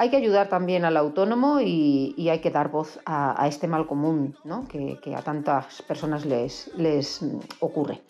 hay 0.00 0.08
que 0.08 0.16
ayudar 0.16 0.48
también 0.48 0.86
al 0.86 0.96
autónomo 0.96 1.60
y, 1.60 2.28
hay 2.30 2.40
que 2.40 2.50
dar 2.50 2.70
voz 2.70 2.98
a, 3.04 3.46
este 3.46 3.68
mal 3.68 3.86
común 3.86 4.34
¿no? 4.44 4.66
que, 4.66 4.98
que, 5.02 5.14
a 5.14 5.20
tantas 5.20 5.82
personas 5.82 6.24
les, 6.24 6.70
les 6.78 7.20
ocurre. 7.58 8.00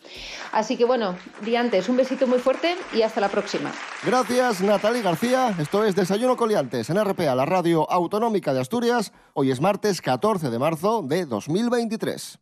Así 0.53 0.77
que 0.77 0.85
bueno, 0.85 1.15
Diantes, 1.41 1.89
un 1.89 1.97
besito 1.97 2.27
muy 2.27 2.39
fuerte 2.39 2.75
y 2.93 3.01
hasta 3.01 3.19
la 3.19 3.27
próxima. 3.27 3.73
Gracias, 4.05 4.61
Natalie 4.61 5.01
García. 5.01 5.53
Esto 5.59 5.83
es 5.83 5.93
Desayuno 5.93 6.37
Coliantes 6.37 6.89
en 6.89 7.03
RPA, 7.03 7.35
la 7.35 7.45
radio 7.45 7.89
autonómica 7.91 8.53
de 8.53 8.61
Asturias. 8.61 9.11
Hoy 9.33 9.51
es 9.51 9.59
martes 9.59 10.01
14 10.01 10.49
de 10.49 10.59
marzo 10.59 11.01
de 11.01 11.25
2023. 11.25 12.39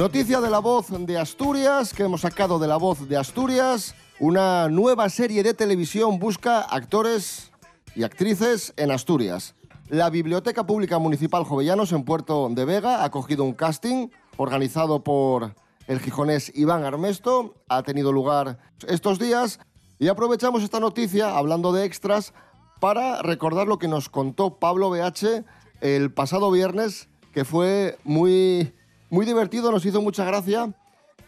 Noticia 0.00 0.40
de 0.40 0.48
la 0.48 0.60
voz 0.60 0.86
de 0.88 1.18
Asturias, 1.18 1.92
que 1.92 2.04
hemos 2.04 2.22
sacado 2.22 2.58
de 2.58 2.66
la 2.66 2.78
voz 2.78 3.06
de 3.06 3.18
Asturias. 3.18 3.94
Una 4.18 4.66
nueva 4.70 5.10
serie 5.10 5.42
de 5.42 5.52
televisión 5.52 6.18
busca 6.18 6.62
actores 6.62 7.52
y 7.94 8.02
actrices 8.02 8.72
en 8.78 8.92
Asturias. 8.92 9.54
La 9.90 10.08
Biblioteca 10.08 10.66
Pública 10.66 10.98
Municipal 10.98 11.44
Jovellanos 11.44 11.92
en 11.92 12.04
Puerto 12.04 12.48
de 12.48 12.64
Vega 12.64 13.02
ha 13.02 13.04
acogido 13.04 13.44
un 13.44 13.52
casting 13.52 14.08
organizado 14.38 15.04
por 15.04 15.54
el 15.86 16.00
gijonés 16.00 16.50
Iván 16.54 16.82
Armesto. 16.84 17.56
Ha 17.68 17.82
tenido 17.82 18.10
lugar 18.10 18.58
estos 18.88 19.18
días 19.18 19.60
y 19.98 20.08
aprovechamos 20.08 20.62
esta 20.62 20.80
noticia, 20.80 21.36
hablando 21.36 21.72
de 21.72 21.84
extras, 21.84 22.32
para 22.80 23.20
recordar 23.20 23.68
lo 23.68 23.78
que 23.78 23.86
nos 23.86 24.08
contó 24.08 24.58
Pablo 24.60 24.88
BH 24.88 25.44
el 25.82 26.10
pasado 26.10 26.50
viernes, 26.50 27.10
que 27.34 27.44
fue 27.44 27.98
muy 28.02 28.72
muy 29.10 29.26
divertido, 29.26 29.70
nos 29.70 29.84
hizo 29.84 30.00
mucha 30.00 30.24
gracia 30.24 30.72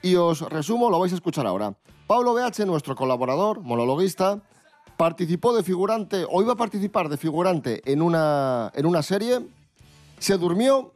y 0.00 0.14
os 0.14 0.40
resumo, 0.40 0.90
lo 0.90 0.98
vais 0.98 1.12
a 1.12 1.16
escuchar 1.16 1.46
ahora. 1.46 1.74
Pablo 2.06 2.34
BH, 2.34 2.64
nuestro 2.64 2.94
colaborador, 2.94 3.60
monologuista, 3.60 4.40
participó 4.96 5.54
de 5.54 5.62
figurante, 5.62 6.24
o 6.30 6.42
iba 6.42 6.52
a 6.52 6.56
participar 6.56 7.08
de 7.08 7.16
figurante 7.16 7.82
en 7.90 8.02
una, 8.02 8.70
en 8.74 8.86
una 8.86 9.02
serie, 9.02 9.40
se 10.18 10.38
durmió, 10.38 10.92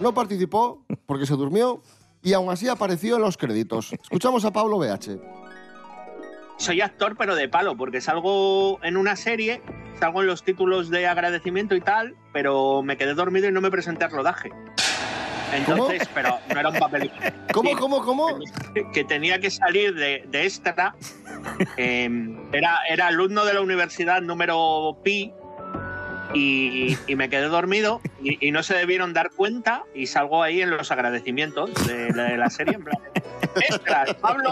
no 0.00 0.14
participó 0.14 0.84
porque 1.06 1.26
se 1.26 1.34
durmió 1.34 1.82
y 2.22 2.34
aún 2.34 2.50
así 2.50 2.68
apareció 2.68 3.16
en 3.16 3.22
los 3.22 3.36
créditos. 3.36 3.92
Escuchamos 3.92 4.44
a 4.44 4.52
Pablo 4.52 4.78
BH. 4.78 5.18
Soy 6.58 6.82
actor, 6.82 7.16
pero 7.16 7.34
de 7.36 7.48
palo, 7.48 7.74
porque 7.74 8.02
salgo 8.02 8.84
en 8.84 8.98
una 8.98 9.16
serie, 9.16 9.62
salgo 9.98 10.20
en 10.20 10.26
los 10.26 10.42
títulos 10.42 10.90
de 10.90 11.06
agradecimiento 11.06 11.74
y 11.74 11.80
tal, 11.80 12.16
pero 12.34 12.82
me 12.82 12.98
quedé 12.98 13.14
dormido 13.14 13.48
y 13.48 13.52
no 13.52 13.62
me 13.62 13.70
presenté 13.70 14.04
al 14.04 14.10
rodaje. 14.10 14.50
Entonces, 15.52 16.02
¿Cómo? 16.02 16.10
pero 16.14 16.38
no 16.52 16.60
era 16.60 16.68
un 16.68 16.78
papel. 16.78 17.10
¿Cómo, 17.52 17.76
cómo, 17.76 18.04
cómo? 18.04 18.38
Que 18.92 19.04
tenía 19.04 19.38
que 19.40 19.50
salir 19.50 19.94
de, 19.94 20.24
de 20.28 20.44
extra. 20.44 20.94
Eh, 21.76 22.08
era, 22.52 22.78
era 22.88 23.06
alumno 23.08 23.44
de 23.44 23.54
la 23.54 23.60
universidad 23.60 24.20
número 24.20 24.98
pi 25.02 25.32
y, 26.34 26.96
y 27.06 27.16
me 27.16 27.28
quedé 27.28 27.48
dormido 27.48 28.00
y, 28.22 28.46
y, 28.46 28.52
no 28.52 28.62
se 28.62 28.74
debieron 28.74 29.12
dar 29.12 29.30
cuenta 29.30 29.84
y 29.94 30.06
salgo 30.06 30.42
ahí 30.42 30.62
en 30.62 30.70
los 30.70 30.90
agradecimientos 30.90 31.70
de, 31.86 32.12
de 32.12 32.36
la 32.36 32.50
serie. 32.50 32.74
En 32.74 32.84
plan, 32.84 32.98
extras, 33.56 34.14
Pablo, 34.14 34.50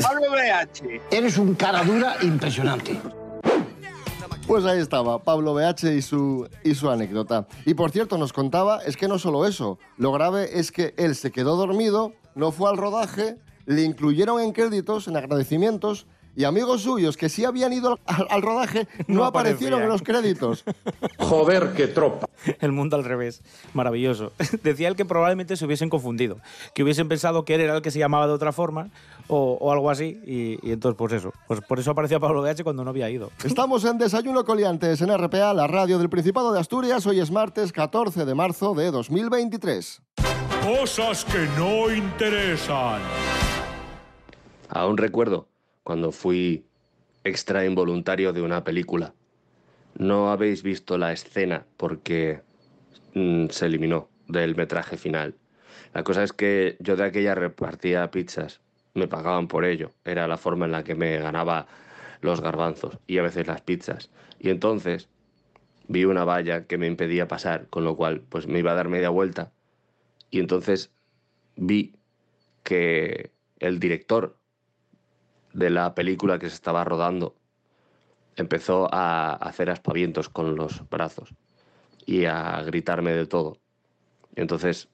Pablo 0.00 0.30
BH. 0.30 1.00
Eres 1.10 1.38
un 1.38 1.54
cara 1.54 1.82
dura 1.82 2.16
impresionante. 2.22 2.98
Pues 4.46 4.66
ahí 4.66 4.78
estaba, 4.78 5.22
Pablo 5.22 5.54
BH 5.54 5.94
y 5.96 6.02
su, 6.02 6.46
y 6.62 6.74
su 6.74 6.90
anécdota. 6.90 7.46
Y 7.64 7.72
por 7.72 7.90
cierto, 7.90 8.18
nos 8.18 8.34
contaba, 8.34 8.82
es 8.84 8.96
que 8.96 9.08
no 9.08 9.18
solo 9.18 9.46
eso, 9.46 9.78
lo 9.96 10.12
grave 10.12 10.58
es 10.58 10.70
que 10.70 10.92
él 10.98 11.14
se 11.14 11.32
quedó 11.32 11.56
dormido, 11.56 12.12
no 12.34 12.52
fue 12.52 12.68
al 12.68 12.76
rodaje, 12.76 13.38
le 13.64 13.82
incluyeron 13.82 14.40
en 14.42 14.52
créditos, 14.52 15.08
en 15.08 15.16
agradecimientos, 15.16 16.06
y 16.36 16.44
amigos 16.44 16.82
suyos 16.82 17.16
que 17.16 17.28
sí 17.28 17.44
habían 17.44 17.72
ido 17.72 17.98
al, 18.06 18.26
al 18.30 18.42
rodaje 18.42 18.86
no, 19.06 19.16
no 19.20 19.24
aparecieron 19.24 19.82
en 19.82 19.88
los 19.88 20.02
créditos. 20.02 20.64
Joder, 21.18 21.72
qué 21.76 21.86
tropa. 21.86 22.26
El 22.60 22.72
mundo 22.72 22.96
al 22.96 23.04
revés. 23.04 23.42
Maravilloso. 23.72 24.32
Decía 24.62 24.88
él 24.88 24.96
que 24.96 25.04
probablemente 25.04 25.56
se 25.56 25.64
hubiesen 25.64 25.88
confundido, 25.88 26.38
que 26.74 26.82
hubiesen 26.82 27.08
pensado 27.08 27.44
que 27.44 27.54
él 27.54 27.60
era 27.60 27.76
el 27.76 27.82
que 27.82 27.90
se 27.90 27.98
llamaba 27.98 28.26
de 28.26 28.32
otra 28.32 28.52
forma 28.52 28.90
o, 29.28 29.58
o 29.60 29.72
algo 29.72 29.90
así, 29.90 30.20
y, 30.26 30.58
y, 30.66 30.72
entonces 30.72 30.96
pues 30.98 31.12
eso. 31.12 31.32
Pues 31.46 31.60
por 31.60 31.78
eso 31.78 31.90
apareció 31.90 32.20
Pablo 32.20 32.42
BH 32.42 32.62
cuando 32.62 32.84
no 32.84 32.90
había 32.90 33.08
ido. 33.10 33.30
Estamos 33.44 33.84
en 33.84 33.98
Desayuno 33.98 34.44
Coliantes 34.44 35.00
en 35.00 35.16
RPA, 35.16 35.54
la 35.54 35.66
radio 35.66 35.98
del 35.98 36.10
Principado 36.10 36.52
de 36.52 36.60
Asturias. 36.60 37.06
Hoy 37.06 37.20
es 37.20 37.30
martes 37.30 37.72
14 37.72 38.24
de 38.24 38.34
marzo 38.34 38.74
de 38.74 38.90
2023. 38.90 40.02
Cosas 40.62 41.24
que 41.24 41.46
no 41.58 41.92
interesan. 41.92 43.00
Aún 44.68 44.96
recuerdo 44.96 45.53
cuando 45.84 46.10
fui 46.10 46.64
extra 47.22 47.64
involuntario 47.64 48.32
de 48.32 48.42
una 48.42 48.64
película. 48.64 49.14
No 49.96 50.32
habéis 50.32 50.62
visto 50.64 50.98
la 50.98 51.12
escena 51.12 51.64
porque 51.76 52.42
mm, 53.14 53.46
se 53.50 53.66
eliminó 53.66 54.08
del 54.26 54.56
metraje 54.56 54.96
final. 54.96 55.36
La 55.92 56.02
cosa 56.02 56.24
es 56.24 56.32
que 56.32 56.76
yo 56.80 56.96
de 56.96 57.04
aquella 57.04 57.36
repartía 57.36 58.10
pizzas, 58.10 58.60
me 58.94 59.06
pagaban 59.06 59.46
por 59.46 59.64
ello, 59.64 59.92
era 60.04 60.26
la 60.26 60.36
forma 60.36 60.66
en 60.66 60.72
la 60.72 60.82
que 60.82 60.96
me 60.96 61.18
ganaba 61.18 61.68
los 62.20 62.40
garbanzos 62.40 62.98
y 63.06 63.18
a 63.18 63.22
veces 63.22 63.46
las 63.46 63.60
pizzas. 63.60 64.10
Y 64.40 64.50
entonces 64.50 65.08
vi 65.86 66.04
una 66.04 66.24
valla 66.24 66.66
que 66.66 66.78
me 66.78 66.88
impedía 66.88 67.28
pasar, 67.28 67.68
con 67.68 67.84
lo 67.84 67.96
cual 67.96 68.22
pues 68.28 68.48
me 68.48 68.58
iba 68.58 68.72
a 68.72 68.74
dar 68.74 68.88
media 68.88 69.10
vuelta 69.10 69.52
y 70.34 70.40
entonces 70.40 70.90
vi 71.54 71.94
que 72.64 73.30
el 73.60 73.78
director 73.78 74.36
de 75.54 75.70
la 75.70 75.94
película 75.94 76.38
que 76.38 76.50
se 76.50 76.56
estaba 76.56 76.84
rodando 76.84 77.34
empezó 78.36 78.92
a 78.92 79.34
hacer 79.34 79.70
aspavientos 79.70 80.28
con 80.28 80.56
los 80.56 80.88
brazos 80.90 81.34
y 82.04 82.26
a 82.26 82.60
gritarme 82.62 83.12
de 83.12 83.26
todo. 83.26 83.58
Entonces 84.34 84.88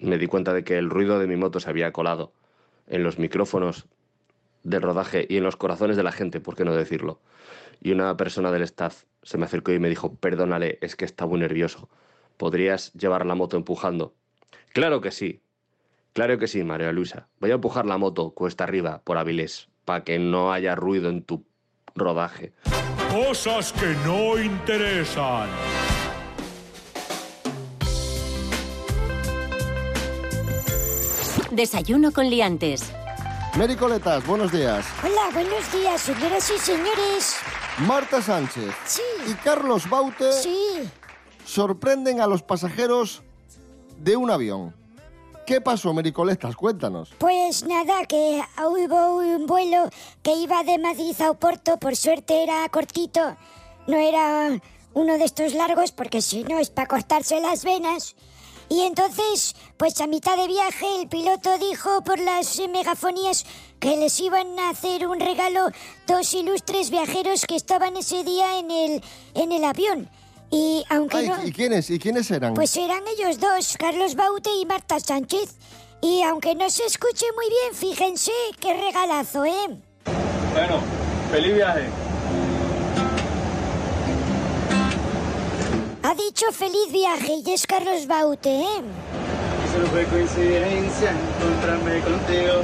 me 0.00 0.18
di 0.18 0.26
cuenta 0.26 0.52
de 0.52 0.64
que 0.64 0.76
el 0.76 0.90
ruido 0.90 1.18
de 1.18 1.26
mi 1.26 1.36
moto 1.36 1.60
se 1.60 1.70
había 1.70 1.92
colado 1.92 2.32
en 2.88 3.04
los 3.04 3.18
micrófonos 3.18 3.86
del 4.64 4.82
rodaje 4.82 5.26
y 5.28 5.36
en 5.36 5.44
los 5.44 5.56
corazones 5.56 5.96
de 5.96 6.02
la 6.02 6.12
gente, 6.12 6.40
por 6.40 6.56
qué 6.56 6.64
no 6.64 6.74
decirlo. 6.74 7.20
Y 7.80 7.92
una 7.92 8.16
persona 8.16 8.50
del 8.50 8.62
staff 8.62 9.04
se 9.22 9.38
me 9.38 9.44
acercó 9.44 9.72
y 9.72 9.78
me 9.78 9.88
dijo, 9.88 10.16
perdónale, 10.16 10.78
es 10.82 10.96
que 10.96 11.04
está 11.04 11.26
muy 11.26 11.38
nervioso. 11.38 11.88
¿Podrías 12.36 12.92
llevar 12.94 13.24
la 13.24 13.34
moto 13.34 13.56
empujando? 13.56 14.14
Claro 14.72 15.00
que 15.00 15.12
sí. 15.12 15.40
Claro 16.12 16.38
que 16.38 16.48
sí, 16.48 16.64
María 16.64 16.92
Luisa. 16.92 17.28
Voy 17.40 17.50
a 17.50 17.54
empujar 17.54 17.86
la 17.86 17.98
moto 17.98 18.30
cuesta 18.32 18.64
arriba 18.64 19.00
por 19.04 19.16
Avilés, 19.16 19.68
para 19.84 20.04
que 20.04 20.18
no 20.18 20.52
haya 20.52 20.74
ruido 20.74 21.08
en 21.08 21.22
tu 21.22 21.46
rodaje. 21.94 22.52
Cosas 23.12 23.72
que 23.72 23.94
no 24.04 24.40
interesan. 24.40 25.48
Desayuno 31.50 32.12
con 32.12 32.28
liantes. 32.30 32.92
Mary 33.56 33.74
Coletas, 33.76 34.24
buenos 34.26 34.52
días. 34.52 34.86
Hola, 35.02 35.30
buenos 35.32 35.72
días, 35.72 36.00
señoras 36.00 36.50
y 36.54 36.58
señores. 36.58 37.36
Marta 37.86 38.22
Sánchez 38.22 38.72
Sí. 38.86 39.02
y 39.26 39.34
Carlos 39.34 39.88
Baute 39.88 40.32
Sí. 40.32 40.88
sorprenden 41.44 42.20
a 42.20 42.26
los 42.26 42.42
pasajeros 42.42 43.22
de 43.98 44.16
un 44.16 44.30
avión. 44.30 44.74
¿Qué 45.50 45.60
pasó, 45.60 45.92
Mary 45.92 46.12
Coletas? 46.12 46.54
Cuéntanos. 46.54 47.10
Pues 47.18 47.64
nada, 47.66 48.06
que 48.06 48.40
hubo 48.56 49.16
un 49.16 49.46
vuelo 49.46 49.90
que 50.22 50.36
iba 50.36 50.62
de 50.62 50.78
Madrid 50.78 51.20
a 51.20 51.32
Oporto, 51.32 51.76
por 51.76 51.96
suerte 51.96 52.44
era 52.44 52.68
cortito, 52.68 53.36
no 53.88 53.96
era 53.96 54.60
uno 54.94 55.18
de 55.18 55.24
estos 55.24 55.52
largos 55.54 55.90
porque 55.90 56.22
si 56.22 56.44
no 56.44 56.60
es 56.60 56.70
para 56.70 56.86
cortarse 56.86 57.40
las 57.40 57.64
venas. 57.64 58.14
Y 58.68 58.82
entonces, 58.82 59.56
pues 59.76 60.00
a 60.00 60.06
mitad 60.06 60.36
de 60.36 60.46
viaje 60.46 60.86
el 61.00 61.08
piloto 61.08 61.58
dijo 61.58 62.00
por 62.04 62.20
las 62.20 62.56
megafonías 62.68 63.44
que 63.80 63.96
les 63.96 64.20
iban 64.20 64.56
a 64.60 64.70
hacer 64.70 65.08
un 65.08 65.18
regalo 65.18 65.72
dos 66.06 66.32
ilustres 66.32 66.90
viajeros 66.90 67.44
que 67.46 67.56
estaban 67.56 67.96
ese 67.96 68.22
día 68.22 68.60
en 68.60 68.70
el, 68.70 69.02
en 69.34 69.50
el 69.50 69.64
avión. 69.64 70.08
Y 70.50 70.84
aunque 70.88 71.18
Ay, 71.18 71.28
no... 71.28 71.46
¿Y 71.46 71.52
quiénes? 71.52 71.90
¿Y 71.90 71.98
quiénes 71.98 72.30
eran? 72.30 72.54
Pues 72.54 72.76
eran 72.76 73.02
ellos 73.06 73.38
dos, 73.38 73.76
Carlos 73.78 74.14
Baute 74.14 74.50
y 74.60 74.66
Marta 74.66 74.98
Sánchez. 74.98 75.54
Y 76.02 76.22
aunque 76.22 76.54
no 76.54 76.68
se 76.70 76.84
escuche 76.86 77.26
muy 77.36 77.46
bien, 77.48 77.74
fíjense 77.74 78.32
qué 78.58 78.74
regalazo, 78.74 79.44
¿eh? 79.44 79.78
Bueno, 80.52 80.80
feliz 81.30 81.54
viaje. 81.54 81.88
Ha 86.02 86.14
dicho 86.14 86.46
feliz 86.50 86.90
viaje 86.90 87.34
y 87.44 87.50
es 87.50 87.66
Carlos 87.66 88.06
Baute, 88.06 88.60
¿eh? 88.60 88.82
Solo 89.72 89.86
fue 89.88 90.04
coincidencia 90.06 91.12
encontrarme 91.38 92.00
contigo. 92.00 92.62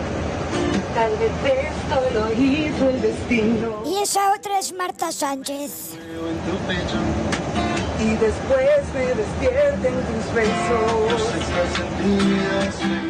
Tal 0.95 1.11
vez 1.19 1.31
esto 1.45 2.01
lo 2.15 2.33
hizo 2.43 2.89
el 2.89 3.03
destino. 3.03 3.83
Y 3.87 4.03
esa 4.03 4.33
otra 4.33 4.59
es 4.59 4.73
Marta 4.73 5.13
Sánchez. 5.13 5.93
Veo 5.93 6.29
en 6.29 6.39
tu 6.39 6.57
pecho. 6.67 7.26
Y 7.99 8.11
después 8.11 8.95
me 8.95 9.07
despierten 9.15 9.95
tus 9.95 10.35
besos. 10.35 11.23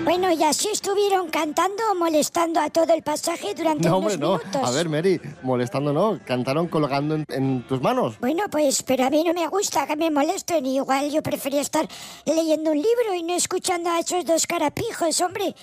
Bueno, 0.05 0.31
y 0.33 0.42
así 0.44 0.68
estuvieron 0.68 1.29
cantando 1.29 1.83
o 1.90 1.94
molestando 1.96 2.61
a 2.61 2.70
todo 2.70 2.92
el 2.94 3.03
pasaje 3.03 3.53
durante 3.55 3.88
No, 3.88 3.99
unos 3.99 4.12
hombre, 4.14 4.27
no. 4.27 4.38
minutos. 4.38 4.62
A 4.64 4.70
ver, 4.70 4.88
Mary, 4.88 5.20
molestando 5.42 5.92
no. 5.92 6.20
Cantaron 6.25 6.68
colgando 6.68 7.16
en, 7.16 7.25
en 7.31 7.62
tus 7.66 7.81
manos. 7.83 8.18
Bueno, 8.20 8.44
pues, 8.51 8.83
pero 8.85 9.05
a 9.07 9.11
mí 9.11 9.25
no 9.25 9.35
me 9.35 9.49
gusta 9.49 9.87
que 9.87 9.96
me 9.96 10.11
molesten. 10.11 10.64
Igual 10.64 11.11
yo 11.11 11.22
prefería 11.22 11.61
estar 11.61 11.87
leyendo 12.25 12.70
un 12.70 12.77
libro 12.77 13.14
y 13.16 13.22
no 13.25 13.35
escuchando 13.35 13.90
a 13.90 13.99
esos 13.99 14.25
dos 14.25 14.46
carapijos, 14.46 15.20
hombre. 15.20 15.55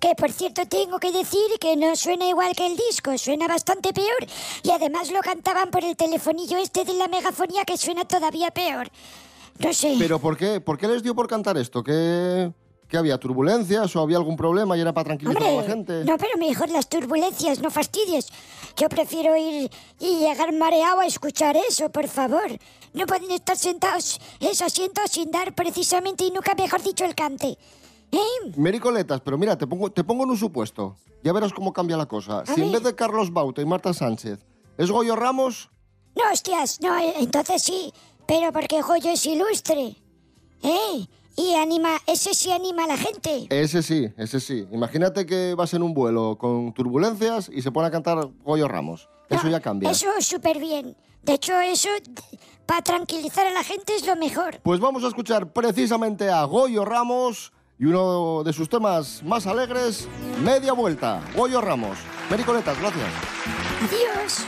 Que 0.00 0.14
por 0.16 0.32
cierto 0.32 0.66
tengo 0.66 0.98
que 0.98 1.12
decir 1.12 1.58
que 1.60 1.76
no 1.76 1.94
suena 1.94 2.26
igual 2.26 2.56
que 2.56 2.66
el 2.66 2.76
disco, 2.76 3.16
suena 3.18 3.46
bastante 3.46 3.92
peor. 3.92 4.26
Y 4.62 4.70
además 4.70 5.10
lo 5.10 5.20
cantaban 5.20 5.70
por 5.70 5.84
el 5.84 5.94
telefonillo 5.94 6.56
este 6.56 6.84
de 6.84 6.94
la 6.94 7.06
megafonía 7.06 7.64
que 7.66 7.76
suena 7.76 8.06
todavía 8.06 8.50
peor. 8.50 8.88
No 9.58 9.74
sé. 9.74 9.96
¿Pero 9.98 10.18
por 10.18 10.38
qué? 10.38 10.60
¿Por 10.60 10.78
qué 10.78 10.88
les 10.88 11.02
dio 11.02 11.14
por 11.14 11.28
cantar 11.28 11.58
esto? 11.58 11.84
¿Que, 11.84 12.50
que 12.88 12.96
había 12.96 13.18
turbulencias 13.18 13.94
o 13.94 14.00
había 14.00 14.16
algún 14.16 14.36
problema 14.36 14.74
y 14.74 14.80
era 14.80 14.94
para 14.94 15.04
tranquilizar 15.04 15.42
a 15.42 15.52
la 15.52 15.62
gente? 15.64 16.04
no, 16.04 16.16
pero 16.16 16.38
mejor 16.38 16.70
las 16.70 16.88
turbulencias, 16.88 17.60
no 17.60 17.70
fastidies. 17.70 18.28
Yo 18.78 18.88
prefiero 18.88 19.36
ir 19.36 19.70
y 19.98 20.18
llegar 20.20 20.54
mareado 20.54 21.00
a 21.00 21.06
escuchar 21.06 21.58
eso, 21.58 21.90
por 21.90 22.08
favor. 22.08 22.50
No 22.94 23.04
pueden 23.04 23.30
estar 23.32 23.56
sentados 23.58 24.18
en 24.40 24.48
esos 24.48 24.62
asientos 24.62 25.10
sin 25.10 25.30
dar 25.30 25.54
precisamente 25.54 26.24
y 26.24 26.30
nunca 26.30 26.54
mejor 26.54 26.82
dicho 26.82 27.04
el 27.04 27.14
cante. 27.14 27.58
¿Eh? 28.12 28.52
Pero 29.24 29.38
mira, 29.38 29.56
te 29.56 29.66
pongo, 29.66 29.90
te 29.90 30.04
pongo 30.04 30.24
en 30.24 30.30
un 30.30 30.36
supuesto. 30.36 30.96
Ya 31.22 31.32
verás 31.32 31.52
cómo 31.52 31.72
cambia 31.72 31.96
la 31.96 32.06
cosa. 32.06 32.44
si 32.46 32.60
en 32.62 32.72
vez 32.72 32.82
de 32.82 32.94
Carlos 32.94 33.32
Bauta 33.32 33.60
y 33.62 33.66
Marta 33.66 33.92
Sánchez 33.92 34.40
es 34.78 34.90
Goyo 34.90 35.14
Ramos, 35.16 35.70
No, 36.16 36.22
hostias, 36.32 36.80
no, 36.80 36.96
eh, 36.98 37.14
entonces 37.18 37.62
sí. 37.62 37.92
Pero 38.26 38.52
porque 38.52 38.80
Goyo 38.82 39.10
es 39.10 39.26
ilustre. 39.26 39.96
¿Eh? 40.62 41.06
Y 41.36 41.54
anima, 41.54 41.96
ese 42.06 42.34
sí 42.34 42.50
anima 42.50 42.84
a 42.84 42.86
la 42.88 42.96
gente. 42.96 43.46
ese 43.50 43.82
sí, 43.82 44.08
ese 44.16 44.40
sí. 44.40 44.66
Imagínate 44.72 45.24
que 45.26 45.54
vas 45.54 45.72
en 45.74 45.82
un 45.82 45.94
vuelo 45.94 46.36
con 46.38 46.72
turbulencias 46.74 47.50
y 47.52 47.62
se 47.62 47.70
pone 47.70 47.88
a 47.88 47.90
cantar 47.90 48.28
Goyo 48.44 48.68
Ramos. 48.68 49.08
Eso 49.28 49.48
ya 49.48 49.60
cambia. 49.60 49.90
Eso 49.90 50.08
súper 50.20 50.58
bien. 50.58 50.96
De 51.22 51.34
hecho, 51.34 51.58
eso 51.60 51.88
para 52.66 52.82
tranquilizar 52.82 53.46
a 53.46 53.50
la 53.50 53.62
gente 53.62 53.94
es 53.94 54.06
lo 54.06 54.16
mejor. 54.16 54.60
Pues 54.62 54.80
vamos 54.80 55.04
a 55.04 55.08
escuchar 55.08 55.52
precisamente 55.52 56.30
a 56.30 56.44
Goyo 56.44 56.84
Ramos 56.84 57.52
y 57.80 57.86
uno 57.86 58.42
de 58.44 58.52
sus 58.52 58.68
temas 58.68 59.22
más 59.24 59.46
alegres, 59.46 60.06
Media 60.44 60.74
Vuelta. 60.74 61.22
Goyo 61.34 61.62
Ramos. 61.62 61.96
Mary 62.28 62.44
Coletas, 62.44 62.78
gracias. 62.78 63.08
Adiós. 63.88 64.44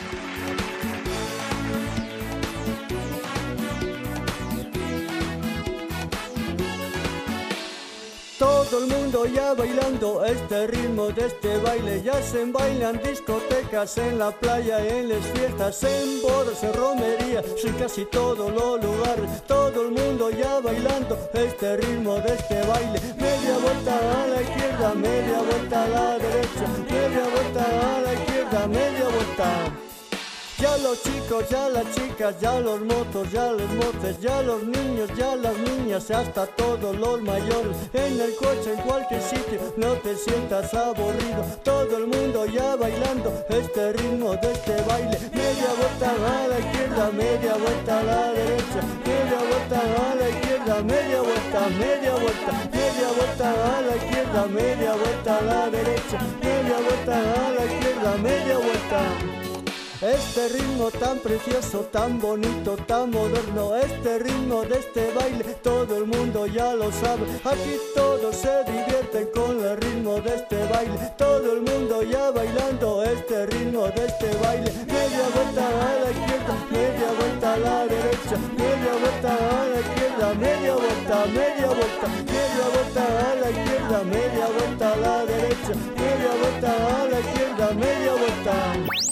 Todo 8.43 8.79
el 8.79 8.89
mundo 8.89 9.25
ya 9.25 9.55
bailando 9.55 10.25
este 10.25 10.67
ritmo 10.67 11.07
de 11.11 11.27
este 11.27 11.59
baile. 11.59 12.03
Ya 12.03 12.21
se 12.21 12.45
bailan 12.47 13.01
discotecas 13.01 13.97
en 13.99 14.19
la 14.19 14.33
playa, 14.33 14.85
en 14.85 15.11
las 15.11 15.25
fiestas, 15.29 15.85
en 15.85 16.21
bodas, 16.23 16.61
en 16.65 16.75
romerías, 16.75 17.45
en 17.63 17.73
casi 17.75 18.05
todos 18.07 18.53
los 18.53 18.83
lugares. 18.83 19.31
Todo 19.47 19.83
el 19.83 19.93
mundo 19.93 20.29
ya 20.31 20.59
bailando 20.59 21.17
este 21.33 21.77
ritmo 21.77 22.17
de 22.17 22.35
este 22.35 22.61
baile. 22.67 23.01
Media 23.17 23.59
vuelta 23.63 23.95
a 23.97 24.27
la 24.27 24.43
izquierda, 24.43 24.95
media 24.95 25.39
vuelta 25.49 25.85
a 25.85 25.89
la 25.89 26.19
derecha, 26.19 26.67
Ya 30.73 30.79
los 30.79 31.03
chicos, 31.03 31.45
ya 31.51 31.69
las 31.69 31.85
chicas, 31.95 32.35
ya 32.41 32.59
los 32.59 32.81
motos, 32.81 33.31
ya 33.31 33.53
los 33.53 33.69
motes, 33.75 34.19
ya 34.23 34.41
los 34.41 34.63
niños, 34.63 35.11
ya 35.19 35.37
las 35.37 35.55
niñas, 35.59 36.11
hasta 36.11 36.47
todos 36.47 36.97
los 36.97 37.21
mayores. 37.21 37.77
En 37.93 38.19
el 38.19 38.35
coche, 38.37 38.73
en 38.73 38.81
cualquier 38.81 39.21
sitio, 39.21 39.61
no 39.77 39.93
te 39.97 40.17
sientas 40.17 40.73
aburrido. 40.73 41.45
Todo 41.63 41.99
el 41.99 42.07
mundo 42.07 42.47
ya 42.47 42.75
bailando 42.77 43.45
este 43.51 43.93
ritmo 43.93 44.31
de 44.37 44.53
este 44.53 44.81
baile. 44.89 45.19
Media 45.35 45.69
vuelta 45.77 46.11
a 46.11 46.49
la 46.49 46.59
izquierda, 46.59 47.11
media 47.13 47.55
vuelta 47.55 47.99
a 47.99 48.03
la 48.05 48.33
derecha, 48.33 48.81
media 49.05 49.39
vuelta 49.51 49.79
a 49.79 50.15
la 50.15 50.29
izquierda, 50.31 50.83
media 50.83 51.21
vuelta, 51.21 51.69
media 51.69 52.13
vuelta, 52.15 52.53
media 52.73 53.09
vuelta 53.19 53.77
a 53.77 53.83
la 53.83 53.97
izquierda, 53.97 54.47
media 54.47 54.93
vuelta 54.95 55.39
a 55.39 55.43
la 55.43 55.71
derecha, 55.71 56.19
media 56.43 56.77
vuelta 56.89 57.19
a 57.19 57.53
la 57.53 57.65
izquierda, 57.67 58.17
media 58.23 58.57
vuelta. 58.57 59.52
Este 60.03 60.49
ritmo 60.49 60.91
tan 60.91 61.21
precioso, 61.21 61.87
tan 61.93 62.19
bonito, 62.19 62.75
tan 62.89 63.13
moderno, 63.13 63.77
este 63.77 64.19
ritmo 64.19 64.63
de 64.63 64.81
este 64.81 65.13
baile, 65.15 65.45
todo 65.63 65.97
el 65.97 66.07
mundo 66.07 66.45
ya 66.49 66.75
lo 66.75 66.91
sabe. 66.91 67.23
Aquí 67.45 67.77
todos 67.95 68.35
se 68.35 68.65
divierten 68.65 69.29
con 69.33 69.65
el 69.65 69.77
ritmo 69.77 70.21
de 70.21 70.35
este 70.35 70.57
baile, 70.67 70.99
todo 71.17 71.53
el 71.53 71.63
mundo 71.63 72.03
ya 72.03 72.33
bailando 72.33 73.05
este 73.05 73.47
ritmo 73.47 73.85
de 73.85 74.07
este 74.07 74.27
baile. 74.43 74.73
Media 74.89 75.25
vuelta 75.37 75.69
a 75.69 75.95
la 76.03 76.11
izquierda, 76.11 76.55
media 76.73 77.09
vuelta 77.21 77.55
a 77.55 77.59
la 77.59 77.87
derecha, 77.87 78.37
media 78.59 78.93
vuelta 79.03 79.31
a 79.37 79.67
la 79.69 79.81
izquierda, 79.83 80.35
media 80.35 80.75
vuelta, 80.75 81.27
media 81.27 81.67
vuelta, 81.79 82.09
media 82.27 82.67
vuelta 82.75 83.03
a 83.07 83.35
la 83.37 83.51
izquierda, 83.51 84.03
media 84.03 84.47
vuelta 84.59 84.93
a 84.93 84.97
la 84.97 85.27
derecha, 85.27 85.73
media 85.95 86.33
vuelta 86.41 86.71
a 86.75 87.07
la 87.07 87.21
izquierda, 87.21 87.71
media 87.75 88.13
vuelta. 88.15 89.12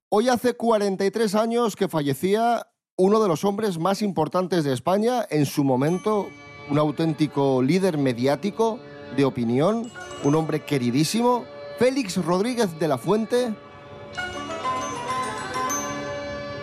Hoy 0.13 0.27
hace 0.27 0.55
43 0.55 1.35
años 1.35 1.77
que 1.77 1.87
fallecía 1.87 2.67
uno 2.97 3.21
de 3.21 3.29
los 3.29 3.45
hombres 3.45 3.79
más 3.79 4.01
importantes 4.01 4.65
de 4.65 4.73
España, 4.73 5.25
en 5.29 5.45
su 5.45 5.63
momento 5.63 6.27
un 6.69 6.77
auténtico 6.77 7.61
líder 7.61 7.97
mediático 7.97 8.77
de 9.15 9.23
opinión, 9.23 9.89
un 10.25 10.35
hombre 10.35 10.65
queridísimo, 10.65 11.45
Félix 11.79 12.17
Rodríguez 12.17 12.77
de 12.77 12.89
la 12.89 12.97
Fuente. 12.97 13.55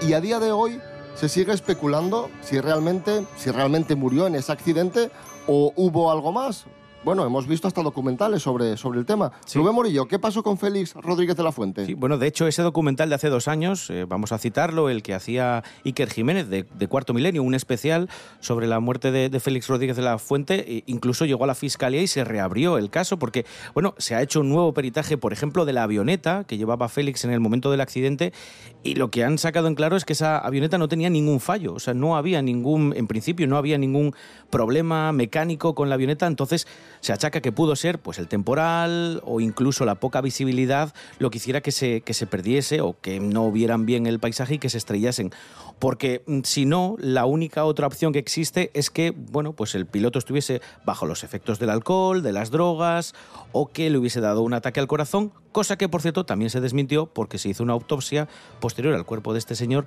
Y 0.07 0.13
a 0.13 0.21
día 0.21 0.41
de 0.41 0.53
hoy 0.53 0.79
se 1.15 1.31
sigue 1.31 1.55
especulando 1.55 2.29
si 2.43 2.61
realmente, 2.61 3.25
si 3.39 3.51
realmente 3.51 3.95
murió 3.95 4.27
en 4.27 4.35
ese 4.35 4.53
accidente 4.53 5.11
o 5.47 5.73
hubo 5.75 6.11
algo 6.13 6.33
más. 6.33 6.67
Bueno, 7.09 7.25
hemos 7.25 7.47
visto 7.47 7.67
hasta 7.67 7.83
documentales 7.83 8.43
sobre, 8.43 8.77
sobre 8.77 8.99
el 8.99 9.07
tema. 9.07 9.33
Rubén 9.55 9.75
Morillo, 9.75 10.07
¿qué 10.07 10.19
pasó 10.19 10.43
con 10.43 10.59
Félix 10.59 10.93
Rodríguez 10.93 11.39
de 11.39 11.43
la 11.43 11.53
Fuente? 11.53 11.87
Sí, 11.87 11.95
bueno, 11.95 12.19
de 12.19 12.27
hecho, 12.27 12.47
ese 12.47 12.61
documental 12.61 13.09
de 13.09 13.15
hace 13.15 13.31
dos 13.31 13.49
años, 13.49 13.89
eh, 13.89 14.05
vamos 14.07 14.31
a 14.33 14.37
citarlo, 14.37 14.91
el 14.91 15.03
que 15.03 15.15
hacía 15.15 15.65
Iker 15.87 16.11
Jiménez 16.11 16.51
de, 16.51 16.65
de 16.65 16.87
Cuarto 16.87 17.15
Milenio, 17.15 17.43
un 17.43 17.55
especial 17.55 18.11
sobre 18.41 18.67
la 18.67 18.79
muerte 18.79 19.11
de, 19.11 19.31
de 19.31 19.41
Félix 19.41 19.69
Rodríguez 19.69 19.97
de 19.97 20.03
la 20.03 20.19
Fuente, 20.19 20.71
e 20.71 20.85
incluso 20.85 21.25
llegó 21.25 21.45
a 21.45 21.47
la 21.47 21.55
fiscalía 21.55 22.03
y 22.03 22.09
se 22.09 22.25
reabrió 22.25 22.77
el 22.77 22.91
caso 22.91 23.19
porque, 23.19 23.47
bueno, 23.73 23.95
se 23.97 24.15
ha 24.15 24.21
hecho 24.21 24.41
un 24.41 24.51
nuevo 24.51 24.75
peritaje, 24.75 25.17
por 25.17 25.33
ejemplo, 25.33 25.65
de 25.65 25.73
la 25.73 25.85
avioneta 25.85 26.45
que 26.45 26.59
llevaba 26.59 26.91
Félix 26.91 27.25
en 27.25 27.31
el 27.31 27.41
momento 27.41 27.71
del 27.71 27.81
accidente 27.81 28.35
y 28.83 28.97
lo 28.97 29.11
que 29.11 29.25
han 29.25 29.39
sacado 29.39 29.69
en 29.69 29.77
claro 29.77 29.97
es 29.97 30.05
que 30.05 30.13
esa 30.13 30.37
avioneta 30.37 30.77
no 30.77 30.89
tenía 30.89 31.09
ningún 31.09 31.41
fallo, 31.41 31.73
o 31.73 31.79
sea, 31.79 31.95
no 31.95 32.19
había 32.19 32.43
ningún, 32.43 32.93
en 32.95 33.07
principio, 33.07 33.47
no 33.47 33.57
había 33.57 33.79
ningún 33.79 34.15
problema 34.51 35.11
mecánico 35.13 35.75
con 35.75 35.89
la 35.89 35.95
avioneta, 35.95 36.27
entonces 36.27 36.67
se 37.01 37.13
achaca 37.13 37.41
que 37.41 37.53
pudo 37.53 37.77
ser 37.77 37.99
pues 37.99 38.19
el 38.19 38.29
temporal 38.29 39.21
o 39.25 39.41
incluso 39.41 39.85
la 39.85 39.97
poca 39.97 40.21
visibilidad 40.21 40.95
lo 41.19 41.31
que 41.31 41.39
hiciera 41.39 41.61
que 41.61 41.73
se, 41.73 42.01
que 42.03 42.15
se 42.15 42.27
perdiese 42.27 42.81
o 42.81 42.97
que 43.01 43.21
no 43.21 43.51
vieran 43.51 43.87
bien 43.87 44.07
el 44.07 44.19
paisaje 44.19 44.55
y 44.55 44.59
que 44.59 44.71
se 44.71 44.79
estrellasen. 44.79 45.33
Porque 45.79 46.23
mm, 46.27 46.41
si 46.45 46.67
no, 46.67 46.97
la 46.99 47.27
única 47.27 47.65
otra 47.65 47.87
opción 47.87 48.13
que 48.13 48.19
existe 48.19 48.71
es 48.75 48.91
que, 48.91 49.13
bueno, 49.17 49.53
pues 49.53 49.75
el 49.75 49.87
piloto 49.87 50.19
estuviese 50.19 50.61
bajo 50.85 51.07
los 51.07 51.25
efectos 51.25 51.59
del 51.59 51.71
alcohol, 51.71 52.23
de 52.23 52.33
las 52.33 52.51
drogas 52.51 53.15
o 53.53 53.69
que 53.69 53.91
le 53.91 53.99
hubiese 53.99 54.21
dado 54.21 54.43
un 54.43 54.55
ataque 54.55 54.81
al 54.81 54.89
corazón, 54.89 55.33
cosa 55.53 55.77
que 55.77 55.89
por 55.89 56.03
cierto 56.03 56.25
también 56.25 56.51
se 56.51 56.61
desmintió 56.61 57.07
porque 57.07 57.39
se 57.39 57.49
hizo 57.49 57.63
una 57.63 57.73
autopsia 57.73 58.29
posterior 58.61 58.95
al 58.95 59.07
cuerpo 59.07 59.33
de 59.33 59.39
este 59.39 59.55
señor 59.55 59.87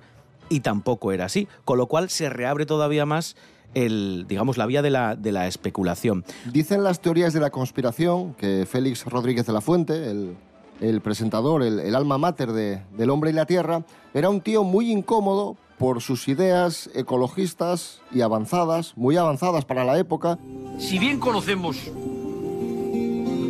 y 0.52 0.60
tampoco 0.60 1.12
era 1.12 1.26
así, 1.26 1.48
con 1.66 1.78
lo 1.78 1.88
cual 1.88 2.10
se 2.10 2.30
reabre 2.30 2.66
todavía 2.66 3.06
más 3.06 3.36
el, 3.74 4.26
digamos, 4.28 4.58
la 4.58 4.66
vía 4.66 4.82
de 4.82 4.90
la, 4.90 5.16
de 5.16 5.32
la 5.32 5.48
especulación. 5.48 6.26
Dicen 6.52 6.84
las 6.84 7.00
teorías 7.00 7.32
de 7.32 7.40
la 7.40 7.50
conspiración 7.50 8.34
que 8.34 8.68
Félix 8.70 9.06
Rodríguez 9.06 9.46
de 9.46 9.54
la 9.54 9.62
Fuente, 9.62 10.12
el, 10.12 10.36
el 10.82 11.00
presentador, 11.00 11.64
el, 11.64 11.80
el 11.80 11.96
alma 11.96 12.18
mater 12.18 12.52
de, 12.52 12.82
del 12.98 13.10
hombre 13.10 13.32
y 13.32 13.34
la 13.34 13.46
tierra, 13.46 13.86
era 14.14 14.30
un 14.30 14.42
tío 14.42 14.66
muy 14.66 14.92
incómodo 14.92 15.56
por 15.80 16.02
sus 16.02 16.28
ideas 16.28 16.90
ecologistas 16.94 18.02
y 18.12 18.20
avanzadas, 18.22 18.92
muy 18.98 19.16
avanzadas 19.16 19.64
para 19.64 19.86
la 19.86 19.98
época. 19.98 20.38
Si 20.78 21.00
bien 21.00 21.18
conocemos 21.18 21.78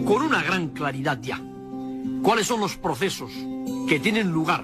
con 0.05 0.21
una 0.21 0.43
gran 0.43 0.69
claridad 0.69 1.19
ya 1.19 1.41
cuáles 2.21 2.45
son 2.45 2.59
los 2.59 2.77
procesos 2.77 3.31
que 3.89 3.99
tienen 3.99 4.31
lugar 4.31 4.63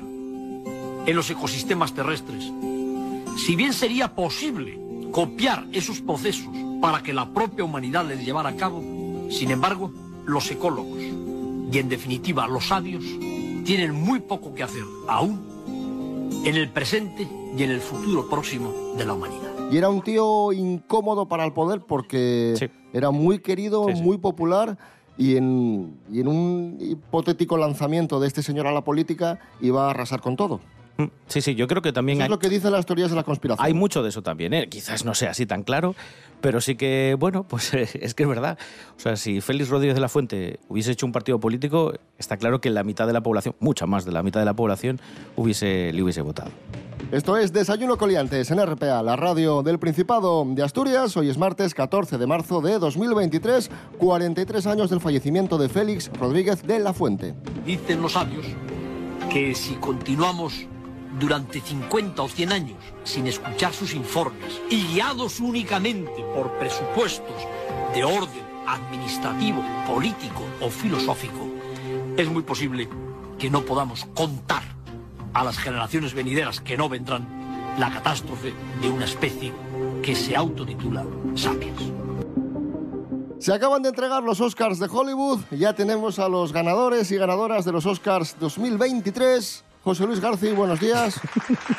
en 1.07 1.15
los 1.15 1.29
ecosistemas 1.31 1.93
terrestres, 1.93 2.51
si 3.37 3.55
bien 3.55 3.73
sería 3.73 4.13
posible 4.13 4.77
copiar 5.11 5.65
esos 5.71 6.01
procesos 6.01 6.53
para 6.81 7.01
que 7.01 7.13
la 7.13 7.33
propia 7.33 7.63
humanidad 7.63 8.05
les 8.05 8.23
llevara 8.23 8.49
a 8.49 8.55
cabo, 8.55 8.83
sin 9.29 9.49
embargo, 9.51 9.91
los 10.25 10.51
ecólogos 10.51 10.99
y 10.99 11.77
en 11.77 11.89
definitiva 11.89 12.45
los 12.47 12.67
sabios 12.67 13.03
tienen 13.65 13.93
muy 13.93 14.19
poco 14.19 14.53
que 14.53 14.63
hacer 14.63 14.83
aún 15.07 16.43
en 16.45 16.55
el 16.55 16.69
presente 16.69 17.27
y 17.57 17.63
en 17.63 17.71
el 17.71 17.79
futuro 17.79 18.29
próximo 18.29 18.71
de 18.97 19.05
la 19.05 19.13
humanidad. 19.13 19.71
Y 19.71 19.77
era 19.77 19.89
un 19.89 20.01
tío 20.01 20.51
incómodo 20.51 21.27
para 21.27 21.45
el 21.45 21.53
poder 21.53 21.81
porque 21.81 22.69
era 22.93 23.11
muy 23.11 23.39
querido, 23.39 23.87
muy 23.87 24.17
popular 24.17 24.77
y 25.17 25.37
en, 25.37 25.97
y 26.11 26.19
en 26.19 26.27
un 26.27 26.77
hipotético 26.79 27.57
lanzamiento 27.57 28.19
de 28.19 28.27
este 28.27 28.43
señor 28.43 28.67
a 28.67 28.71
la 28.71 28.83
política 28.83 29.39
iba 29.61 29.87
a 29.87 29.91
arrasar 29.91 30.21
con 30.21 30.35
todo. 30.35 30.59
Mm, 30.97 31.05
Sí, 31.27 31.41
sí, 31.41 31.55
yo 31.55 31.67
creo 31.67 31.81
que 31.81 31.91
también 31.93 32.17
Eso 32.17 32.23
hay, 32.23 32.27
es 32.27 32.31
lo 32.31 32.39
que 32.39 32.49
dicen 32.49 32.71
las 32.71 32.85
teorías 32.85 33.09
de 33.09 33.15
la 33.15 33.23
conspiración. 33.23 33.65
hay 33.65 33.73
mucho 33.73 34.01
de 34.03 34.09
eso 34.09 34.21
también. 34.21 34.53
¿eh? 34.53 34.67
Quizás 34.69 35.05
no 35.05 35.13
sea 35.13 35.31
así 35.31 35.45
tan 35.45 35.63
claro, 35.63 35.95
pero 36.41 36.61
sí 36.61 36.75
que, 36.75 37.15
bueno, 37.19 37.43
pues 37.43 37.73
es 37.93 38.13
que 38.13 38.23
es 38.23 38.29
verdad. 38.29 38.57
O 38.95 38.99
sea, 38.99 39.15
si 39.15 39.41
Félix 39.41 39.69
Rodríguez 39.69 39.95
de 39.95 40.01
la 40.01 40.09
Fuente 40.09 40.59
hubiese 40.69 40.91
hecho 40.91 41.05
un 41.05 41.11
partido 41.11 41.39
político, 41.39 41.93
está 42.17 42.37
claro 42.37 42.61
que 42.61 42.69
la 42.69 42.83
mitad 42.83 43.07
de 43.07 43.13
la 43.13 43.21
población, 43.21 43.55
mucha 43.59 43.85
más 43.85 44.05
de 44.05 44.11
la 44.11 44.23
mitad 44.23 44.39
de 44.39 44.45
la 44.45 44.55
población, 44.55 44.99
hubiese, 45.35 45.91
le 45.93 46.01
hubiese 46.01 46.21
votado. 46.21 46.51
Esto 47.11 47.37
es 47.37 47.53
Desayuno 47.53 47.97
Coliantes 47.97 48.51
en 48.51 48.65
RPA, 48.65 49.01
la 49.03 49.15
radio 49.15 49.63
del 49.63 49.79
Principado 49.79 50.43
de 50.45 50.63
Asturias. 50.63 51.15
Hoy 51.15 51.29
es 51.29 51.37
martes 51.37 51.73
14 51.73 52.17
de 52.17 52.27
marzo 52.27 52.59
de 52.59 52.79
2023, 52.79 53.69
43 53.97 54.67
años 54.67 54.89
del 54.89 54.99
fallecimiento 54.99 55.57
de 55.57 55.69
Félix 55.69 56.11
Rodríguez 56.19 56.63
de 56.63 56.79
la 56.79 56.93
Fuente. 56.93 57.33
Dicen 57.65 58.01
los 58.01 58.13
sabios 58.13 58.45
que 59.31 59.53
si 59.55 59.75
continuamos 59.75 60.67
durante 61.19 61.61
50 61.61 62.21
o 62.21 62.29
100 62.29 62.51
años 62.51 62.77
sin 63.03 63.27
escuchar 63.27 63.73
sus 63.73 63.93
informes 63.93 64.61
y 64.69 64.83
guiados 64.87 65.39
únicamente 65.39 66.23
por 66.35 66.51
presupuestos 66.59 67.35
de 67.93 68.03
orden 68.03 68.45
administrativo, 68.67 69.63
político 69.87 70.43
o 70.61 70.69
filosófico, 70.69 71.47
es 72.17 72.29
muy 72.29 72.43
posible 72.43 72.89
que 73.39 73.49
no 73.49 73.61
podamos 73.63 74.05
contar 74.13 74.63
a 75.33 75.43
las 75.43 75.57
generaciones 75.57 76.13
venideras 76.13 76.59
que 76.59 76.77
no 76.77 76.89
vendrán 76.89 77.27
la 77.79 77.91
catástrofe 77.91 78.53
de 78.81 78.89
una 78.89 79.05
especie 79.05 79.53
que 80.01 80.15
se 80.15 80.35
autotitula 80.35 81.05
Sapiens. 81.35 81.93
Se 83.39 83.53
acaban 83.53 83.83
de 83.83 83.89
entregar 83.89 84.23
los 84.23 84.41
Oscars 84.41 84.79
de 84.79 84.87
Hollywood. 84.91 85.41
Ya 85.51 85.73
tenemos 85.73 86.17
a 86.17 86.27
los 86.27 86.51
ganadores 86.51 87.11
y 87.11 87.17
ganadoras 87.17 87.65
de 87.65 87.71
los 87.71 87.85
Oscars 87.85 88.35
2023. 88.39 89.63
José 89.87 90.05
Luis 90.05 90.19
García, 90.19 90.53
buenos 90.53 90.81
días. 90.81 91.17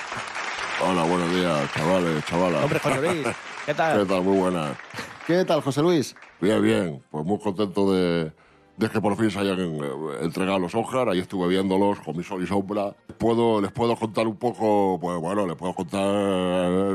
Hola, 0.82 1.02
buenos 1.02 1.30
días, 1.30 1.70
chavales, 1.74 2.24
chavalas. 2.24 2.64
Hombre, 2.64 2.78
José 2.78 3.02
Luis, 3.02 3.26
¿qué 3.66 3.74
tal? 3.74 3.98
¿Qué 3.98 4.06
tal? 4.06 4.22
Muy 4.22 4.38
buenas. 4.38 4.78
¿Qué 5.26 5.44
tal, 5.44 5.60
José 5.60 5.82
Luis? 5.82 6.16
Bien, 6.40 6.62
bien. 6.62 7.04
Pues 7.10 7.22
muy 7.26 7.38
contento 7.38 7.92
de, 7.92 8.32
de 8.78 8.88
que 8.88 9.00
por 9.00 9.16
fin 9.16 9.30
se 9.30 9.40
hayan 9.40 9.58
eh, 9.58 9.90
entregado 10.22 10.58
los 10.60 10.74
Oscars. 10.74 11.10
Ahí 11.10 11.18
estuve 11.18 11.48
viéndolos 11.48 11.98
con 12.00 12.16
mi 12.16 12.22
sol 12.22 12.42
y 12.42 12.46
sombra. 12.46 12.94
Puedo, 13.18 13.60
les 13.60 13.72
puedo 13.72 13.96
contar 13.96 14.28
un 14.28 14.36
poco, 14.36 14.98
pues 15.00 15.18
bueno, 15.20 15.46
les 15.46 15.56
puedo 15.56 15.74
contar 15.74 16.00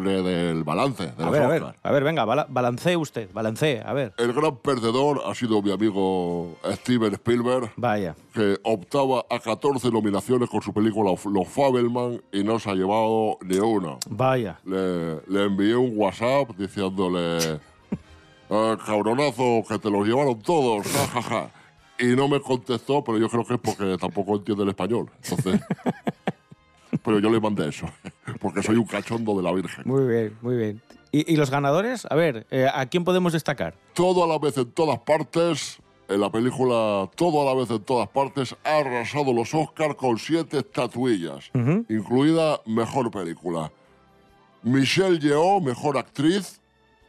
de- 0.02 0.24
del 0.24 0.64
balance 0.64 1.04
de 1.08 1.10
A 1.22 1.26
los 1.26 1.32
ver, 1.32 1.42
a 1.44 1.48
ver, 1.50 1.64
a 1.84 1.92
ver, 1.92 2.04
venga, 2.06 2.24
bala- 2.24 2.48
balancee 2.50 2.96
usted, 2.96 3.30
balancee, 3.34 3.82
a 3.86 3.92
ver. 3.92 4.14
El 4.18 4.32
gran 4.32 4.56
perdedor 4.58 5.22
ha 5.26 5.36
sido 5.36 5.62
mi 5.62 5.72
amigo 5.72 6.56
Steven 6.72 7.14
Spielberg. 7.16 7.72
Vaya. 7.76 8.16
Que 8.34 8.58
optaba 8.64 9.26
a 9.30 9.40
14 9.40 9.92
nominaciones 9.92 10.50
con 10.50 10.62
su 10.62 10.72
película 10.74 11.14
Los 11.26 11.48
Fabelman 11.50 12.22
y 12.32 12.44
no 12.46 12.58
se 12.60 12.70
ha 12.70 12.76
llevado 12.76 13.38
ni 13.42 13.58
una. 13.60 13.98
Vaya. 14.10 14.60
Le, 14.64 15.16
le 15.28 15.44
envié 15.44 15.76
un 15.76 15.92
WhatsApp 15.98 16.52
diciéndole, 16.58 17.60
"Ah, 18.50 18.78
cabronazo, 18.86 19.64
que 19.68 19.78
te 19.80 19.90
los 19.90 20.08
llevaron 20.08 20.40
todos, 20.42 20.88
ja, 20.88 21.08
ja, 21.08 21.22
ja". 21.22 21.50
Y 22.00 22.16
no 22.16 22.28
me 22.28 22.40
contestó, 22.42 23.04
pero 23.04 23.18
yo 23.18 23.30
creo 23.30 23.46
que 23.46 23.54
es 23.56 23.60
porque 23.60 23.98
tampoco 23.98 24.36
entiende 24.36 24.64
el 24.64 24.70
español. 24.70 25.10
Entonces, 25.24 25.62
pero 27.04 27.20
yo 27.20 27.30
le 27.30 27.40
mandé 27.40 27.70
eso, 27.70 27.88
porque 28.40 28.64
soy 28.64 28.78
un 28.78 28.86
cachondo 28.86 29.36
de 29.38 29.44
la 29.44 29.52
Virgen. 29.52 29.84
Muy 29.86 30.08
bien, 30.08 30.38
muy 30.42 30.56
bien. 30.56 30.82
¿Y, 31.12 31.32
y 31.32 31.36
los 31.36 31.52
ganadores? 31.52 32.08
A 32.10 32.16
ver, 32.16 32.48
eh, 32.50 32.68
¿a 32.74 32.86
quién 32.88 33.04
podemos 33.04 33.34
destacar? 33.34 33.76
Todo 33.94 34.24
a 34.24 34.28
la 34.28 34.40
vez 34.40 34.58
en 34.58 34.72
todas 34.72 35.00
partes, 35.00 35.80
en 36.08 36.20
la 36.20 36.32
película 36.32 37.10
Todo 37.16 37.42
a 37.42 37.54
la 37.54 37.60
vez 37.60 37.70
en 37.70 37.84
todas 37.84 38.10
partes, 38.10 38.56
ha 38.64 38.78
arrasado 38.78 39.34
los 39.34 39.54
Oscars 39.54 39.96
con 39.96 40.18
siete 40.18 40.60
estatuillas, 40.60 41.52
incluida 41.88 42.60
Mejor 42.66 43.12
Película. 43.12 43.72
Michelle 44.64 45.20
Yeoh, 45.20 45.62
Mejor 45.62 45.98
Actriz. 45.98 46.60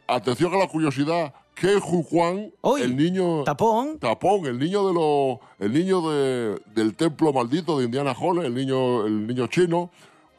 Atención 0.07 0.53
a 0.53 0.57
la 0.57 0.67
curiosidad, 0.67 1.33
Hu 1.63 2.03
Kwan, 2.03 2.51
el 2.81 2.95
niño... 2.97 3.43
Tapón. 3.43 3.97
Tapón, 3.99 4.45
el 4.45 4.59
niño 4.59 4.87
de 4.87 4.93
lo, 4.93 5.39
el 5.59 5.73
niño 5.73 6.01
de- 6.09 6.61
del 6.75 6.95
templo 6.95 7.31
maldito 7.33 7.79
de 7.79 7.85
Indiana 7.85 8.13
Hall, 8.19 8.43
el 8.45 8.53
niño, 8.53 9.05
el 9.05 9.25
niño 9.25 9.47
chino, 9.47 9.89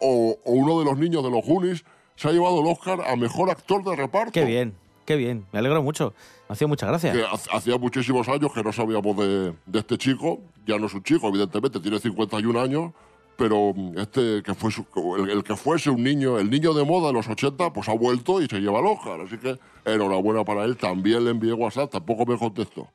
o, 0.01 0.37
o 0.45 0.53
uno 0.53 0.79
de 0.79 0.85
los 0.85 0.99
niños 0.99 1.25
de 1.25 1.31
los 1.31 1.45
Goonies, 1.45 1.85
se 2.17 2.29
ha 2.29 2.33
llevado 2.33 2.61
el 2.61 2.67
Oscar 2.67 3.01
a 3.07 3.17
Mejor 3.17 3.51
Actor 3.51 3.83
de 3.85 3.97
Reparto. 3.97 4.33
Qué 4.33 4.45
bien, 4.45 4.75
qué 5.07 5.17
bien. 5.17 5.47
Me 5.53 5.59
alegro 5.59 5.83
mucho. 5.83 6.13
Me 6.49 6.53
hacía 6.53 6.67
mucha 6.67 6.87
gracia. 6.87 7.13
Que 7.13 7.23
ha- 7.23 7.57
hacía 7.57 7.77
muchísimos 7.79 8.29
años 8.29 8.53
que 8.53 8.63
no 8.63 8.73
sabíamos 8.73 9.17
de, 9.17 9.55
de 9.67 9.79
este 9.79 9.97
chico. 9.99 10.41
Ya 10.67 10.79
no 10.79 10.87
es 10.87 10.95
un 10.95 11.03
chico, 11.03 11.29
evidentemente, 11.29 11.81
tiene 11.81 11.99
51 11.99 12.61
años. 12.61 12.93
Pero 13.37 13.73
mm, 13.75 13.99
este 13.99 14.43
que 14.43 14.55
fue 14.55 14.71
su- 14.71 14.87
el, 15.19 15.31
el 15.31 15.45
que 15.45 15.57
fuese 15.57 15.91
un 15.91 16.03
niño, 16.03 16.39
el 16.39 16.49
niño 16.51 16.73
de 16.75 16.85
moda 16.85 17.09
de 17.09 17.13
los 17.15 17.29
80, 17.29 17.73
pues 17.73 17.89
ha 17.89 17.93
vuelto 17.95 18.41
y 18.41 18.47
se 18.47 18.61
lleva 18.61 18.81
el 18.81 18.87
Oscar. 18.87 19.21
Así 19.21 19.37
que 19.39 19.59
enhorabuena 19.85 20.45
para 20.45 20.65
él. 20.65 20.77
También 20.77 21.25
le 21.25 21.31
envié 21.31 21.53
WhatsApp, 21.53 21.91
tampoco 21.91 22.25
me 22.27 22.39
contestó. 22.39 22.89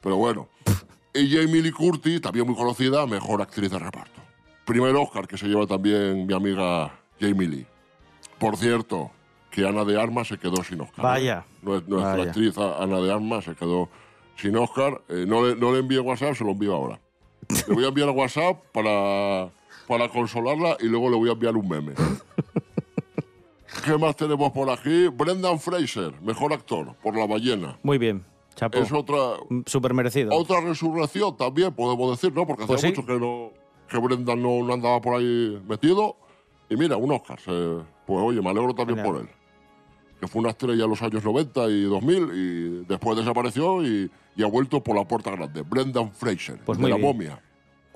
Pero 0.00 0.16
bueno. 0.16 0.48
Y 1.14 1.30
Jamie 1.34 1.62
Lee 1.62 1.72
Curtis, 1.72 2.20
también 2.20 2.46
muy 2.46 2.54
conocida, 2.54 3.06
mejor 3.06 3.40
actriz 3.40 3.70
de 3.70 3.78
reparto. 3.78 4.20
Primer 4.66 4.94
Oscar 4.96 5.26
que 5.26 5.38
se 5.38 5.46
lleva 5.46 5.66
también 5.66 6.26
mi 6.26 6.34
amiga 6.34 6.92
Jamie 7.20 7.48
Lee. 7.48 7.66
Por 8.38 8.56
cierto, 8.58 9.10
que 9.50 9.66
Ana 9.66 9.84
de 9.84 9.98
Armas 9.98 10.28
se 10.28 10.36
quedó 10.36 10.62
sin 10.62 10.80
Oscar. 10.82 10.98
¿eh? 10.98 11.02
Vaya. 11.08 11.44
Nue- 11.62 11.82
Nuestra 11.86 12.16
Vaya. 12.16 12.24
actriz 12.24 12.58
Ana 12.58 13.00
de 13.00 13.10
Armas 13.12 13.44
se 13.46 13.54
quedó 13.54 13.88
sin 14.36 14.54
Oscar. 14.56 15.00
Eh, 15.08 15.24
no, 15.26 15.46
le, 15.46 15.56
no 15.56 15.72
le 15.72 15.78
envié 15.78 16.00
WhatsApp, 16.00 16.34
se 16.34 16.44
lo 16.44 16.50
envío 16.50 16.74
ahora. 16.74 17.00
Le 17.68 17.74
voy 17.74 17.84
a 17.84 17.88
enviar 17.88 18.10
WhatsApp 18.10 18.58
para, 18.72 19.48
para 19.86 20.08
consolarla 20.08 20.76
y 20.80 20.86
luego 20.86 21.10
le 21.10 21.16
voy 21.16 21.28
a 21.28 21.32
enviar 21.32 21.56
un 21.56 21.68
meme. 21.68 21.92
¿Qué 23.84 23.96
más 23.98 24.16
tenemos 24.16 24.50
por 24.52 24.70
aquí? 24.70 25.08
Brendan 25.08 25.58
Fraser, 25.60 26.20
mejor 26.22 26.52
actor, 26.52 26.94
por 27.02 27.16
La 27.16 27.26
ballena. 27.26 27.78
Muy 27.82 27.98
bien, 27.98 28.24
chapo. 28.54 28.78
Es 28.78 28.90
otra, 28.92 29.16
Súper 29.66 29.92
merecido. 29.94 30.34
otra 30.34 30.60
resurrección 30.60 31.36
también, 31.36 31.72
podemos 31.74 32.10
decir, 32.10 32.34
¿no? 32.34 32.46
Porque 32.46 32.62
hace 32.64 32.72
Pues 32.72 32.80
sí. 32.80 32.86
mucho 32.88 33.04
que, 33.06 33.18
no, 33.18 33.50
que 33.88 33.98
Brendan 33.98 34.42
no, 34.42 34.62
no 34.64 34.72
andaba 34.72 35.00
por 35.00 35.14
ahí 35.20 35.60
metido. 35.68 36.16
Y 36.68 36.76
mira, 36.76 36.96
un 36.96 37.12
Oscar. 37.12 37.38
se- 37.40 37.78
pues 38.06 38.20
oye, 38.22 38.40
me 38.40 38.50
alegro 38.50 38.74
también 38.74 38.98
Genial. 38.98 39.14
por 39.14 39.22
él. 39.24 39.28
Que 40.20 40.26
fue 40.28 40.40
una 40.40 40.50
estrella 40.50 40.84
en 40.84 40.90
los 40.90 41.02
años 41.02 41.22
90 41.24 41.68
y 41.68 41.82
2000 41.82 42.30
y 42.32 42.84
después 42.88 43.16
desapareció 43.18 43.84
y, 43.84 44.10
y 44.36 44.42
ha 44.42 44.46
vuelto 44.46 44.82
por 44.82 44.96
la 44.96 45.04
puerta 45.06 45.30
grande. 45.32 45.62
Brendan 45.62 46.10
Fraser, 46.12 46.58
Pues 46.64 46.78
de 46.78 46.82
muy 46.82 46.90
La 46.90 46.96
bien. 46.96 47.06
momia. 47.08 47.42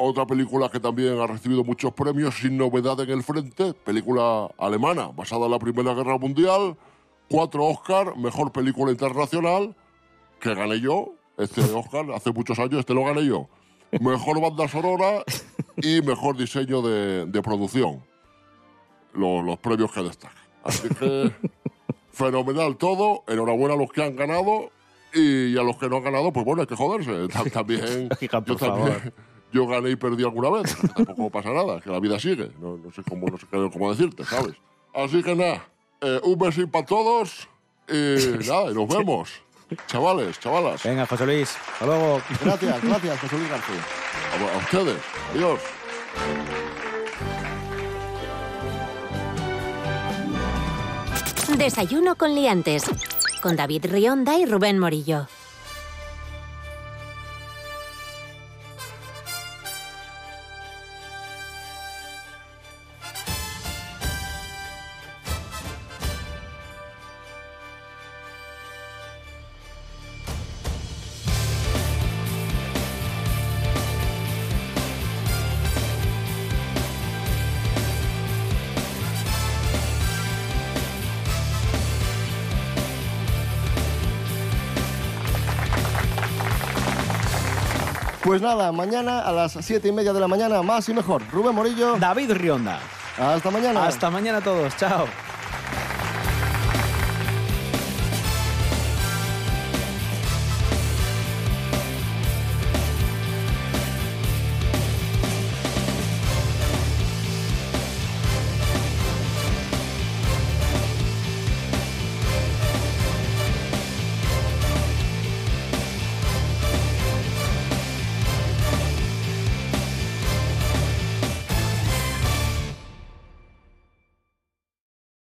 Otra 0.02 0.24
película 0.26 0.70
que 0.70 0.80
también 0.80 1.20
ha 1.20 1.26
recibido 1.26 1.62
muchos 1.62 1.92
premios 1.92 2.34
sin 2.36 2.56
novedad 2.56 2.98
en 3.00 3.10
el 3.10 3.22
frente, 3.22 3.74
película 3.74 4.48
alemana 4.56 5.08
basada 5.08 5.44
en 5.44 5.50
la 5.50 5.58
Primera 5.58 5.92
Guerra 5.92 6.16
Mundial, 6.16 6.74
cuatro 7.28 7.66
Oscar, 7.66 8.16
mejor 8.16 8.50
película 8.50 8.90
internacional, 8.92 9.76
que 10.40 10.54
gané 10.54 10.80
yo, 10.80 11.12
este 11.36 11.60
Oscar, 11.60 12.06
hace 12.14 12.32
muchos 12.32 12.58
años, 12.58 12.80
este 12.80 12.94
lo 12.94 13.04
gané 13.04 13.26
yo. 13.26 13.48
Mejor 14.00 14.40
banda 14.40 14.68
sonora 14.68 15.22
y 15.76 16.00
mejor 16.00 16.36
diseño 16.36 16.80
de, 16.80 17.26
de 17.26 17.42
producción. 17.42 18.02
Los, 19.12 19.44
los 19.44 19.58
premios 19.58 19.92
que 19.92 20.02
destacan. 20.02 20.38
Así 20.64 20.88
que 20.88 21.30
fenomenal 22.12 22.76
todo, 22.76 23.24
enhorabuena 23.28 23.74
a 23.74 23.76
los 23.76 23.90
que 23.92 24.02
han 24.02 24.16
ganado 24.16 24.70
y 25.12 25.56
a 25.58 25.62
los 25.62 25.76
que 25.76 25.88
no 25.88 25.96
han 25.96 26.04
ganado, 26.04 26.32
pues 26.32 26.46
bueno, 26.46 26.62
hay 26.62 26.66
que 26.68 26.76
joderse. 26.76 27.28
Ta- 27.28 27.44
También, 27.52 28.08
Oiga, 28.20 28.42
yo 28.46 28.58
favor. 28.58 29.12
Yo 29.52 29.66
gané 29.66 29.90
y 29.90 29.96
perdí 29.96 30.24
alguna 30.24 30.50
vez, 30.50 30.76
tampoco 30.94 31.30
pasa 31.30 31.50
nada, 31.50 31.80
que 31.80 31.90
la 31.90 32.00
vida 32.00 32.18
sigue. 32.18 32.50
No, 32.60 32.76
no 32.76 32.92
sé 32.92 33.02
cómo, 33.08 33.26
no 33.28 33.38
sé 33.38 33.46
cómo 33.48 33.90
decirte, 33.90 34.24
¿sabes? 34.24 34.54
Así 34.94 35.22
que 35.22 35.34
nada, 35.34 35.66
eh, 36.00 36.20
un 36.24 36.38
besín 36.38 36.70
para 36.70 36.86
todos 36.86 37.48
y 37.88 37.92
nada, 38.48 38.70
y 38.70 38.74
nos 38.74 38.88
vemos. 38.88 39.30
Chavales, 39.86 40.40
chavalas. 40.40 40.82
Venga, 40.82 41.06
José 41.06 41.26
Luis. 41.26 41.56
Hasta 41.74 41.86
luego. 41.86 42.20
Gracias, 42.44 42.82
gracias, 42.82 43.20
José 43.20 43.36
Luis 43.38 43.50
García. 43.50 43.84
A, 44.32 44.54
a 44.54 44.58
ustedes. 44.58 44.98
Adiós. 45.32 45.60
Desayuno 51.56 52.16
con 52.16 52.34
liantes. 52.34 52.84
Con 53.42 53.54
David 53.56 53.86
Rionda 53.86 54.38
y 54.38 54.46
Rubén 54.46 54.78
Morillo. 54.78 55.28
Pues 88.30 88.42
nada, 88.42 88.70
mañana 88.70 89.22
a 89.22 89.32
las 89.32 89.58
siete 89.60 89.88
y 89.88 89.92
media 89.92 90.12
de 90.12 90.20
la 90.20 90.28
mañana, 90.28 90.62
más 90.62 90.88
y 90.88 90.94
mejor. 90.94 91.20
Rubén 91.32 91.52
Morillo. 91.52 91.96
David 91.98 92.30
Rionda. 92.30 92.78
Hasta 93.18 93.50
mañana. 93.50 93.86
Hasta 93.86 94.08
mañana 94.08 94.38
a 94.38 94.40
todos. 94.40 94.76
Chao. 94.76 95.08